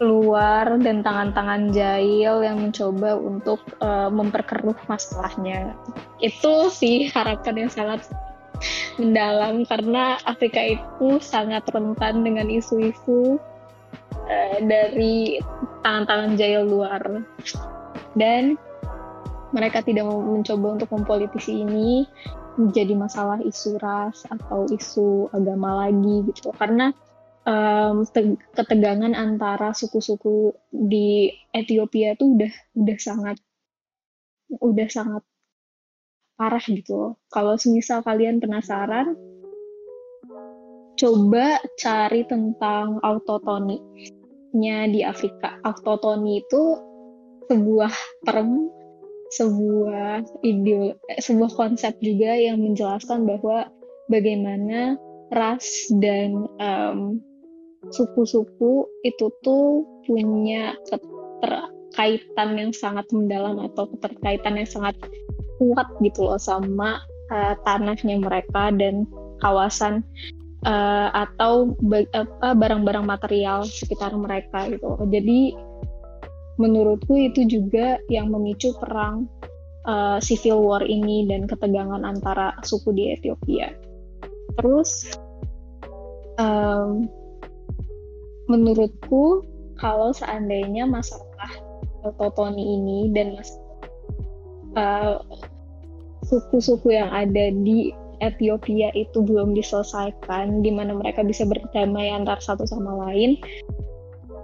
luar 0.00 0.80
dan 0.80 1.04
tangan-tangan 1.04 1.76
jahil 1.76 2.40
yang 2.40 2.56
mencoba 2.56 3.20
untuk 3.20 3.60
uh, 3.84 4.08
memperkeruh 4.08 4.76
masalahnya. 4.88 5.76
Itu 6.24 6.72
sih 6.72 7.12
harapan 7.12 7.68
yang 7.68 7.70
sangat 7.72 8.08
mendalam 9.00 9.68
karena 9.68 10.16
Afrika 10.24 10.60
itu 10.60 11.20
sangat 11.20 11.68
rentan 11.68 12.24
dengan 12.24 12.48
isu-isu 12.48 13.36
uh, 14.24 14.58
dari 14.64 15.40
tangan-tangan 15.84 16.32
jahil 16.40 16.64
luar. 16.64 17.04
Dan 18.16 18.56
mereka 19.50 19.82
tidak 19.82 20.06
mencoba 20.06 20.78
untuk 20.78 20.90
mempolitisi 20.94 21.62
ini 21.66 22.06
menjadi 22.58 22.94
masalah 22.94 23.38
isu 23.42 23.78
ras 23.80 24.26
atau 24.28 24.66
isu 24.70 25.30
agama 25.34 25.86
lagi 25.86 26.26
gitu 26.30 26.50
karena 26.54 26.92
um, 27.46 28.04
ketegangan 28.54 29.14
antara 29.16 29.72
suku-suku 29.72 30.54
di 30.70 31.30
Ethiopia 31.54 32.14
itu 32.14 32.36
udah 32.36 32.52
udah 32.76 32.98
sangat 33.00 33.36
udah 34.58 34.88
sangat 34.90 35.22
parah 36.40 36.64
gitu 36.64 37.20
Kalau 37.28 37.60
semisal 37.60 38.00
kalian 38.00 38.40
penasaran, 38.40 39.12
coba 40.96 41.60
cari 41.76 42.24
tentang 42.24 42.96
autotoni 43.04 43.76
nya 44.56 44.88
di 44.88 45.04
Afrika. 45.04 45.60
Autotoni 45.60 46.40
itu 46.40 46.62
sebuah 47.52 47.92
term, 48.24 48.72
sebuah 49.30 50.26
ide, 50.42 50.98
sebuah 51.22 51.52
konsep 51.54 51.94
juga 52.02 52.34
yang 52.34 52.58
menjelaskan 52.62 53.26
bahwa 53.26 53.70
bagaimana 54.10 54.98
ras 55.30 55.86
dan 56.02 56.50
um, 56.58 57.22
suku-suku 57.94 58.84
itu 59.06 59.26
tuh 59.46 59.86
punya 60.04 60.74
keterkaitan 60.90 62.58
yang 62.58 62.72
sangat 62.74 63.06
mendalam 63.14 63.62
atau 63.70 63.86
keterkaitan 63.96 64.58
yang 64.58 64.68
sangat 64.68 64.98
kuat 65.62 65.86
gitu 66.02 66.26
loh 66.26 66.40
sama 66.40 66.98
uh, 67.30 67.54
tanahnya 67.62 68.18
mereka 68.18 68.74
dan 68.74 69.06
kawasan 69.40 70.02
uh, 70.66 71.08
atau 71.14 71.72
barang-barang 72.58 73.06
material 73.06 73.64
sekitar 73.64 74.12
mereka 74.18 74.68
gitu. 74.68 74.98
Jadi 75.08 75.54
menurutku 76.60 77.16
itu 77.16 77.48
juga 77.48 77.96
yang 78.12 78.28
memicu 78.28 78.76
perang 78.76 79.24
uh, 79.88 80.20
civil 80.20 80.60
war 80.60 80.84
ini 80.84 81.24
dan 81.24 81.48
ketegangan 81.48 82.04
antara 82.04 82.52
suku 82.60 82.92
di 82.92 83.16
Ethiopia. 83.16 83.72
Terus 84.60 85.16
um, 86.36 87.08
menurutku 88.52 89.48
kalau 89.80 90.12
seandainya 90.12 90.84
masalah 90.84 91.48
Totoni 92.20 92.80
ini 92.80 93.12
dan 93.12 93.40
uh, 94.76 95.20
suku-suku 96.24 96.96
yang 96.96 97.08
ada 97.12 97.52
di 97.52 97.92
Ethiopia 98.20 98.92
itu 98.92 99.24
belum 99.24 99.56
diselesaikan, 99.56 100.60
di 100.60 100.68
mana 100.68 100.92
mereka 100.92 101.24
bisa 101.24 101.48
berdamai 101.48 102.12
antar 102.12 102.36
satu 102.36 102.68
sama 102.68 103.08
lain, 103.08 103.40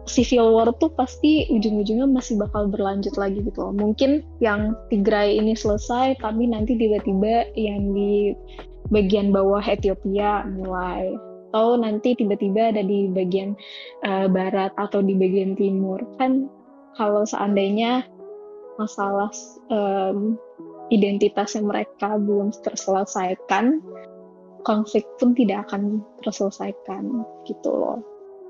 civil 0.06 0.54
war 0.54 0.70
tuh 0.78 0.90
pasti 0.94 1.50
ujung-ujungnya 1.50 2.06
masih 2.06 2.38
bakal 2.38 2.70
berlanjut 2.70 3.14
lagi 3.18 3.42
gitu 3.42 3.70
loh. 3.70 3.74
Mungkin 3.74 4.22
yang 4.38 4.74
Tigray 4.88 5.38
ini 5.38 5.52
selesai, 5.58 6.18
tapi 6.22 6.46
nanti 6.46 6.78
tiba-tiba 6.78 7.50
yang 7.58 7.92
di 7.92 8.34
bagian 8.90 9.34
bawah 9.34 9.62
Ethiopia 9.62 10.46
mulai 10.46 11.10
atau 11.56 11.72
nanti 11.80 12.12
tiba-tiba 12.12 12.68
ada 12.68 12.84
di 12.84 13.08
bagian 13.08 13.56
uh, 14.04 14.28
barat 14.28 14.76
atau 14.76 15.00
di 15.00 15.16
bagian 15.16 15.56
timur 15.56 16.04
kan 16.20 16.52
kalau 17.00 17.24
seandainya 17.24 18.04
masalah 18.76 19.32
um, 19.72 20.36
identitasnya 20.92 21.64
mereka 21.64 22.20
belum 22.20 22.52
terselesaikan, 22.62 23.80
konflik 24.62 25.04
pun 25.16 25.34
tidak 25.34 25.66
akan 25.68 26.04
terselesaikan 26.22 27.24
gitu 27.48 27.70
loh. 27.72 28.00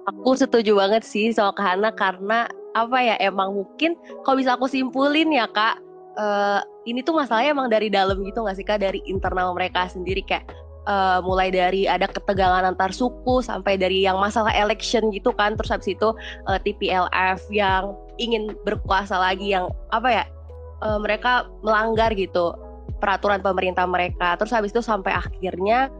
Aku 0.06 0.38
setuju 0.38 0.78
banget 0.78 1.02
sih 1.02 1.34
soal 1.34 1.50
Kahana 1.54 1.90
karena 1.90 2.46
apa 2.78 2.98
ya 3.02 3.16
emang 3.18 3.56
mungkin 3.56 3.98
kalau 4.22 4.38
bisa 4.38 4.54
aku 4.54 4.68
simpulin 4.68 5.32
ya 5.32 5.48
kak 5.48 5.80
uh, 6.20 6.60
ini 6.84 7.00
tuh 7.00 7.16
masalahnya 7.16 7.56
emang 7.56 7.72
dari 7.72 7.88
dalam 7.88 8.20
gitu 8.22 8.44
nggak 8.44 8.56
sih 8.60 8.66
kak 8.68 8.84
dari 8.84 9.00
internal 9.08 9.56
mereka 9.56 9.88
sendiri 9.88 10.20
kayak 10.28 10.44
uh, 10.84 11.24
mulai 11.24 11.48
dari 11.48 11.88
ada 11.88 12.04
ketegangan 12.04 12.68
antar 12.68 12.92
suku 12.92 13.40
sampai 13.40 13.80
dari 13.80 14.04
yang 14.04 14.20
masalah 14.20 14.52
election 14.52 15.08
gitu 15.08 15.32
kan 15.32 15.56
terus 15.56 15.72
habis 15.72 15.88
itu 15.96 16.12
uh, 16.46 16.54
eh, 16.54 16.60
TPLF 16.68 17.40
yang 17.48 17.96
ingin 18.20 18.52
berkuasa 18.68 19.16
lagi 19.16 19.56
yang 19.56 19.72
apa 19.90 20.22
ya 20.22 20.24
uh, 20.84 21.00
mereka 21.00 21.48
melanggar 21.64 22.12
gitu 22.12 22.52
peraturan 22.98 23.44
pemerintah 23.44 23.84
mereka. 23.84 24.36
Terus 24.40 24.52
habis 24.52 24.72
itu 24.72 24.80
sampai 24.80 25.12
akhirnya 25.12 25.92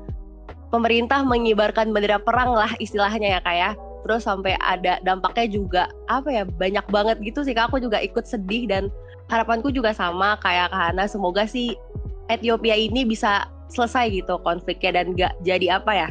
pemerintah 0.73 1.23
mengibarkan 1.23 1.93
bendera 1.93 2.21
perang 2.21 2.57
lah 2.57 2.73
istilahnya 2.81 3.39
ya 3.39 3.41
kayak. 3.45 3.77
Ya. 3.77 3.86
Terus 4.07 4.23
sampai 4.23 4.55
ada 4.63 5.03
dampaknya 5.03 5.51
juga 5.51 5.83
apa 6.07 6.31
ya 6.31 6.43
banyak 6.47 6.87
banget 6.95 7.17
gitu 7.27 7.43
sih 7.43 7.59
kak. 7.59 7.75
Aku 7.75 7.83
juga 7.83 7.99
ikut 7.99 8.23
sedih 8.23 8.71
dan 8.71 8.87
harapanku 9.27 9.75
juga 9.75 9.91
sama 9.91 10.39
kayak 10.39 10.71
Kak 10.71 10.95
Hana. 10.95 11.11
Semoga 11.11 11.43
sih 11.51 11.75
Ethiopia 12.31 12.79
ini 12.79 13.03
bisa 13.03 13.51
selesai 13.75 14.15
gitu 14.15 14.39
konfliknya 14.47 15.03
dan 15.03 15.19
gak 15.19 15.35
jadi 15.43 15.83
apa 15.83 15.91
ya 15.91 16.09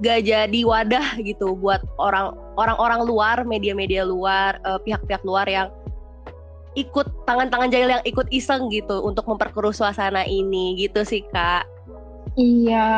gak 0.00 0.24
jadi 0.24 0.60
wadah 0.64 1.20
gitu 1.20 1.52
buat 1.54 1.84
orang 2.00 2.32
orang-orang 2.56 3.06
luar, 3.06 3.36
media-media 3.46 4.02
luar, 4.02 4.58
uh, 4.64 4.80
pihak-pihak 4.82 5.22
luar 5.22 5.46
yang 5.46 5.68
ikut 6.74 7.06
tangan-tangan 7.28 7.70
jahil 7.70 7.90
yang 7.94 8.04
ikut 8.08 8.26
iseng 8.34 8.66
gitu 8.72 8.98
untuk 9.04 9.22
memperkeruh 9.30 9.70
suasana 9.70 10.26
ini 10.26 10.74
gitu 10.80 11.06
sih 11.06 11.22
kak. 11.30 11.62
Iya. 12.34 12.90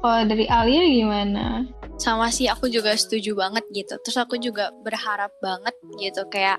Kalau 0.00 0.22
dari 0.30 0.46
Alia 0.46 0.84
gimana? 0.86 1.66
Sama 2.00 2.32
sih 2.32 2.48
aku 2.48 2.72
juga 2.72 2.96
setuju 2.96 3.36
banget 3.36 3.64
gitu. 3.76 3.94
Terus 4.00 4.16
aku 4.16 4.40
juga 4.40 4.72
berharap 4.80 5.36
banget 5.44 5.76
gitu 6.00 6.24
kayak 6.32 6.58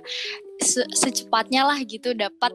se 0.61 0.85
secepatnya 0.93 1.65
lah 1.65 1.81
gitu 1.81 2.13
dapat 2.13 2.53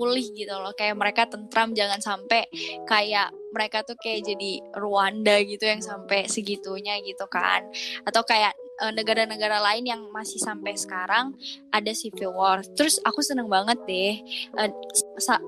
pulih 0.00 0.32
gitu 0.32 0.56
loh 0.56 0.72
kayak 0.72 0.96
mereka 0.96 1.28
tentram 1.28 1.76
jangan 1.76 2.00
sampai 2.00 2.48
kayak 2.88 3.28
mereka 3.52 3.84
tuh 3.84 4.00
kayak 4.00 4.24
jadi 4.24 4.64
Rwanda 4.80 5.36
gitu 5.44 5.68
yang 5.68 5.84
sampai 5.84 6.24
segitunya 6.24 6.96
gitu 7.04 7.28
kan 7.28 7.68
atau 8.08 8.24
kayak 8.24 8.56
eh, 8.80 8.92
negara-negara 8.96 9.60
lain 9.60 9.84
yang 9.84 10.00
masih 10.08 10.40
sampai 10.40 10.72
sekarang 10.72 11.36
ada 11.68 11.92
civil 11.92 12.32
war. 12.32 12.64
Terus 12.72 12.96
aku 13.04 13.20
seneng 13.20 13.52
banget 13.52 13.76
deh 13.84 14.16
uh, 14.56 14.72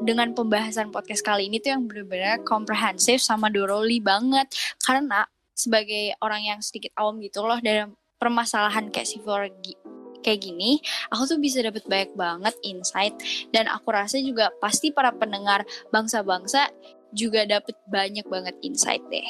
dengan 0.05 0.37
pembahasan 0.37 0.93
podcast 0.93 1.25
kali 1.25 1.49
ini 1.49 1.57
tuh 1.57 1.73
yang 1.73 1.89
benar-benar 1.89 2.45
komprehensif 2.45 3.25
sama 3.25 3.49
doroli 3.49 4.05
banget 4.05 4.53
karena 4.85 5.25
sebagai 5.53 6.17
orang 6.25 6.43
yang 6.49 6.59
sedikit 6.65 6.93
awam 6.97 7.21
gitu 7.21 7.45
loh 7.45 7.61
dalam 7.61 7.95
permasalahan 8.17 8.89
kayak 8.95 9.19
war 9.27 9.51
kayak 10.23 10.41
gini, 10.41 10.79
aku 11.11 11.35
tuh 11.35 11.39
bisa 11.43 11.59
dapat 11.61 11.83
banyak 11.91 12.15
banget 12.15 12.55
insight 12.63 13.15
dan 13.51 13.67
aku 13.67 13.91
rasa 13.91 14.23
juga 14.23 14.55
pasti 14.63 14.95
para 14.95 15.11
pendengar 15.11 15.67
bangsa-bangsa 15.91 16.71
juga 17.13 17.45
dapat 17.45 17.75
banyak 17.91 18.25
banget 18.31 18.55
insight 18.63 19.03
deh. 19.11 19.27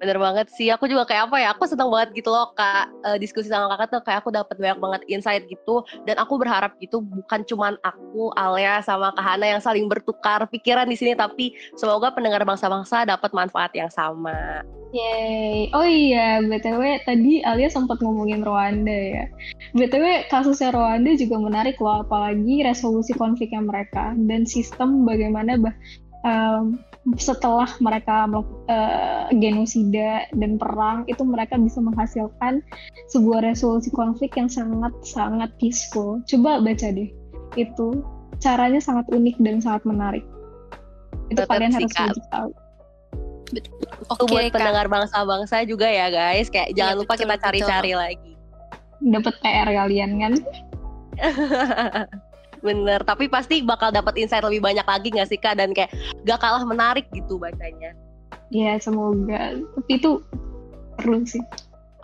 Bener 0.00 0.16
banget 0.16 0.48
sih, 0.56 0.72
aku 0.72 0.88
juga 0.88 1.04
kayak 1.04 1.28
apa 1.28 1.36
ya, 1.44 1.52
aku 1.52 1.68
seneng 1.68 1.92
banget 1.92 2.24
gitu 2.24 2.32
loh 2.32 2.56
kak, 2.56 2.88
uh, 3.04 3.20
diskusi 3.20 3.52
sama 3.52 3.68
kakak 3.76 3.88
tuh 3.92 4.00
kayak 4.08 4.18
aku 4.24 4.32
dapat 4.32 4.56
banyak 4.56 4.80
banget 4.80 5.00
insight 5.12 5.44
gitu, 5.52 5.84
dan 6.08 6.16
aku 6.16 6.40
berharap 6.40 6.72
gitu 6.80 7.04
bukan 7.04 7.44
cuman 7.44 7.76
aku, 7.84 8.32
Alia, 8.40 8.80
sama 8.80 9.12
Kak 9.12 9.20
Hana 9.20 9.52
yang 9.52 9.60
saling 9.60 9.92
bertukar 9.92 10.40
pikiran 10.48 10.88
di 10.88 10.96
sini, 10.96 11.12
tapi 11.12 11.52
semoga 11.76 12.16
pendengar 12.16 12.40
bangsa-bangsa 12.48 13.04
dapat 13.04 13.28
manfaat 13.36 13.76
yang 13.76 13.92
sama. 13.92 14.64
Yeay, 14.96 15.68
oh 15.76 15.84
iya, 15.84 16.40
BTW 16.48 17.04
tadi 17.04 17.44
Alia 17.44 17.68
sempat 17.68 18.00
ngomongin 18.00 18.40
Rwanda 18.40 18.90
ya. 18.90 19.28
BTW 19.76 20.32
kasusnya 20.32 20.72
Rwanda 20.72 21.12
juga 21.12 21.36
menarik 21.44 21.76
loh, 21.76 22.08
apalagi 22.08 22.64
resolusi 22.64 23.12
konfliknya 23.12 23.60
mereka, 23.60 24.16
dan 24.16 24.48
sistem 24.48 25.04
bagaimana 25.04 25.60
bah, 25.60 25.76
um, 26.24 26.80
setelah 27.16 27.68
mereka 27.80 28.28
uh, 28.28 29.32
genosida 29.32 30.28
dan 30.36 30.60
perang 30.60 31.08
itu 31.08 31.24
mereka 31.24 31.56
bisa 31.56 31.80
menghasilkan 31.80 32.60
sebuah 33.08 33.40
resolusi 33.40 33.88
konflik 33.88 34.36
yang 34.36 34.52
sangat 34.52 34.92
sangat 35.00 35.48
peaceful. 35.56 36.20
Coba 36.28 36.60
baca 36.60 36.88
deh. 36.92 37.08
Itu 37.56 38.04
caranya 38.38 38.84
sangat 38.84 39.08
unik 39.08 39.36
dan 39.40 39.64
sangat 39.64 39.82
menarik. 39.88 40.24
Itu 41.32 41.40
Tetap 41.40 41.56
kalian 41.56 41.72
harus 41.72 41.92
tahu. 42.28 42.50
Oke, 44.10 44.30
buat 44.30 44.46
Kak. 44.50 44.62
pendengar 44.62 44.86
bangsa-bangsa 44.86 45.66
juga 45.66 45.90
ya 45.90 46.06
guys, 46.06 46.46
kayak 46.46 46.70
ya, 46.70 46.76
jangan 46.78 47.02
lupa 47.02 47.18
betul, 47.18 47.22
kita 47.26 47.36
cari-cari 47.42 47.92
lagi. 47.98 48.32
Dapat 49.02 49.34
PR 49.42 49.68
kalian 49.74 50.10
kan? 50.22 50.32
bener 52.60 53.00
tapi 53.04 53.26
pasti 53.26 53.64
bakal 53.64 53.92
dapat 53.92 54.16
insight 54.20 54.44
lebih 54.44 54.60
banyak 54.60 54.86
lagi 54.86 55.08
gak 55.12 55.28
sih 55.28 55.40
kak? 55.40 55.56
Dan 55.56 55.72
kayak 55.72 55.92
gak 56.24 56.40
kalah 56.40 56.64
menarik 56.64 57.08
gitu 57.12 57.36
bacanya. 57.40 57.92
Ya 58.50 58.76
semoga. 58.78 59.56
Tapi 59.56 59.92
itu 59.96 60.20
perlu 60.98 61.24
sih. 61.24 61.42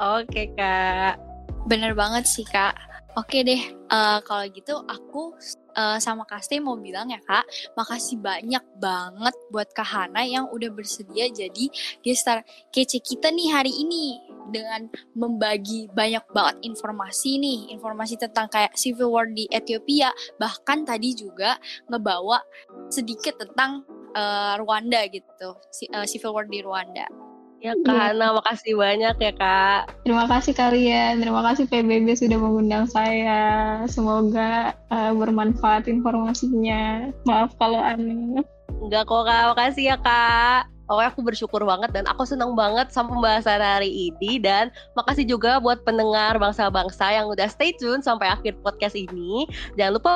Oke 0.01 0.53
kak. 0.57 1.21
Bener 1.69 1.93
banget 1.93 2.25
sih 2.29 2.47
kak. 2.47 2.77
Oke 3.17 3.41
deh 3.41 3.63
uh, 3.89 4.21
kalau 4.21 4.45
gitu 4.53 4.85
aku 4.85 5.33
uh, 5.77 5.99
sama 6.01 6.25
Kaste 6.25 6.59
mau 6.59 6.75
bilang 6.81 7.13
ya 7.13 7.21
kak, 7.23 7.45
makasih 7.77 8.19
banyak 8.19 8.65
banget 8.81 9.35
buat 9.53 9.69
Kak 9.77 9.87
Hana 9.87 10.25
yang 10.25 10.49
udah 10.51 10.73
bersedia 10.73 11.29
jadi 11.31 11.71
gestar 12.03 12.43
kece 12.73 12.99
kita 13.05 13.31
nih 13.31 13.53
hari 13.53 13.71
ini 13.71 14.19
dengan 14.51 14.89
membagi 15.13 15.91
banyak 15.93 16.23
banget 16.31 16.57
informasi 16.65 17.39
nih, 17.39 17.61
informasi 17.77 18.17
tentang 18.17 18.47
kayak 18.49 18.75
civil 18.79 19.13
war 19.13 19.27
di 19.27 19.45
Ethiopia, 19.51 20.11
bahkan 20.39 20.87
tadi 20.87 21.13
juga 21.13 21.59
ngebawa 21.91 22.41
sedikit 22.89 23.37
tentang 23.43 23.83
uh, 24.15 24.55
Rwanda 24.59 25.03
gitu, 25.11 25.59
uh, 25.93 26.07
civil 26.07 26.33
war 26.33 26.47
di 26.47 26.63
Rwanda. 26.63 27.26
Ya 27.65 27.73
Kak 27.83 27.97
Hana, 27.97 28.37
makasih 28.37 28.77
banyak 28.77 29.17
ya 29.17 29.33
Kak. 29.33 30.05
Terima 30.05 30.29
kasih 30.29 30.53
kalian, 30.53 31.25
terima 31.25 31.41
kasih 31.41 31.65
PBB 31.65 32.13
sudah 32.13 32.37
mengundang 32.37 32.85
saya. 32.85 33.81
Semoga 33.89 34.77
uh, 34.93 35.13
bermanfaat 35.17 35.89
informasinya. 35.89 37.11
Maaf 37.25 37.57
kalau 37.57 37.81
aneh. 37.81 38.45
Enggak 38.85 39.09
kok 39.09 39.25
Kak, 39.25 39.43
makasih 39.57 39.85
ya 39.95 39.97
Kak. 39.97 40.69
Pokoknya 40.87 41.09
aku 41.11 41.21
bersyukur 41.27 41.63
banget 41.67 41.91
dan 41.91 42.07
aku 42.07 42.23
senang 42.23 42.55
banget 42.55 42.95
sama 42.95 43.19
pembahasan 43.19 43.59
hari 43.59 43.91
ini 43.91 44.39
dan 44.39 44.71
makasih 44.95 45.27
juga 45.27 45.59
buat 45.59 45.83
pendengar 45.83 46.39
bangsa-bangsa 46.39 47.11
yang 47.11 47.27
udah 47.27 47.51
stay 47.51 47.75
tune 47.75 48.05
sampai 48.05 48.31
akhir 48.31 48.55
podcast 48.63 48.95
ini. 48.95 49.51
Jangan 49.75 49.99
lupa 49.99 50.11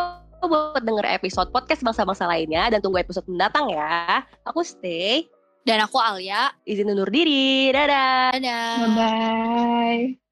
buat 0.46 0.80
denger 0.86 1.04
episode 1.20 1.50
podcast 1.50 1.82
bangsa-bangsa 1.82 2.24
lainnya 2.30 2.70
dan 2.70 2.78
tunggu 2.78 3.02
episode 3.02 3.26
mendatang 3.26 3.66
ya. 3.74 4.22
Aku 4.46 4.62
stay. 4.62 5.26
Dan 5.66 5.84
aku 5.84 6.00
Alia. 6.00 6.50
Izin 6.64 6.88
undur 6.88 7.12
diri. 7.12 7.68
Dadah. 7.70 8.32
Dadah. 8.34 8.76
Bye-bye. 8.96 10.29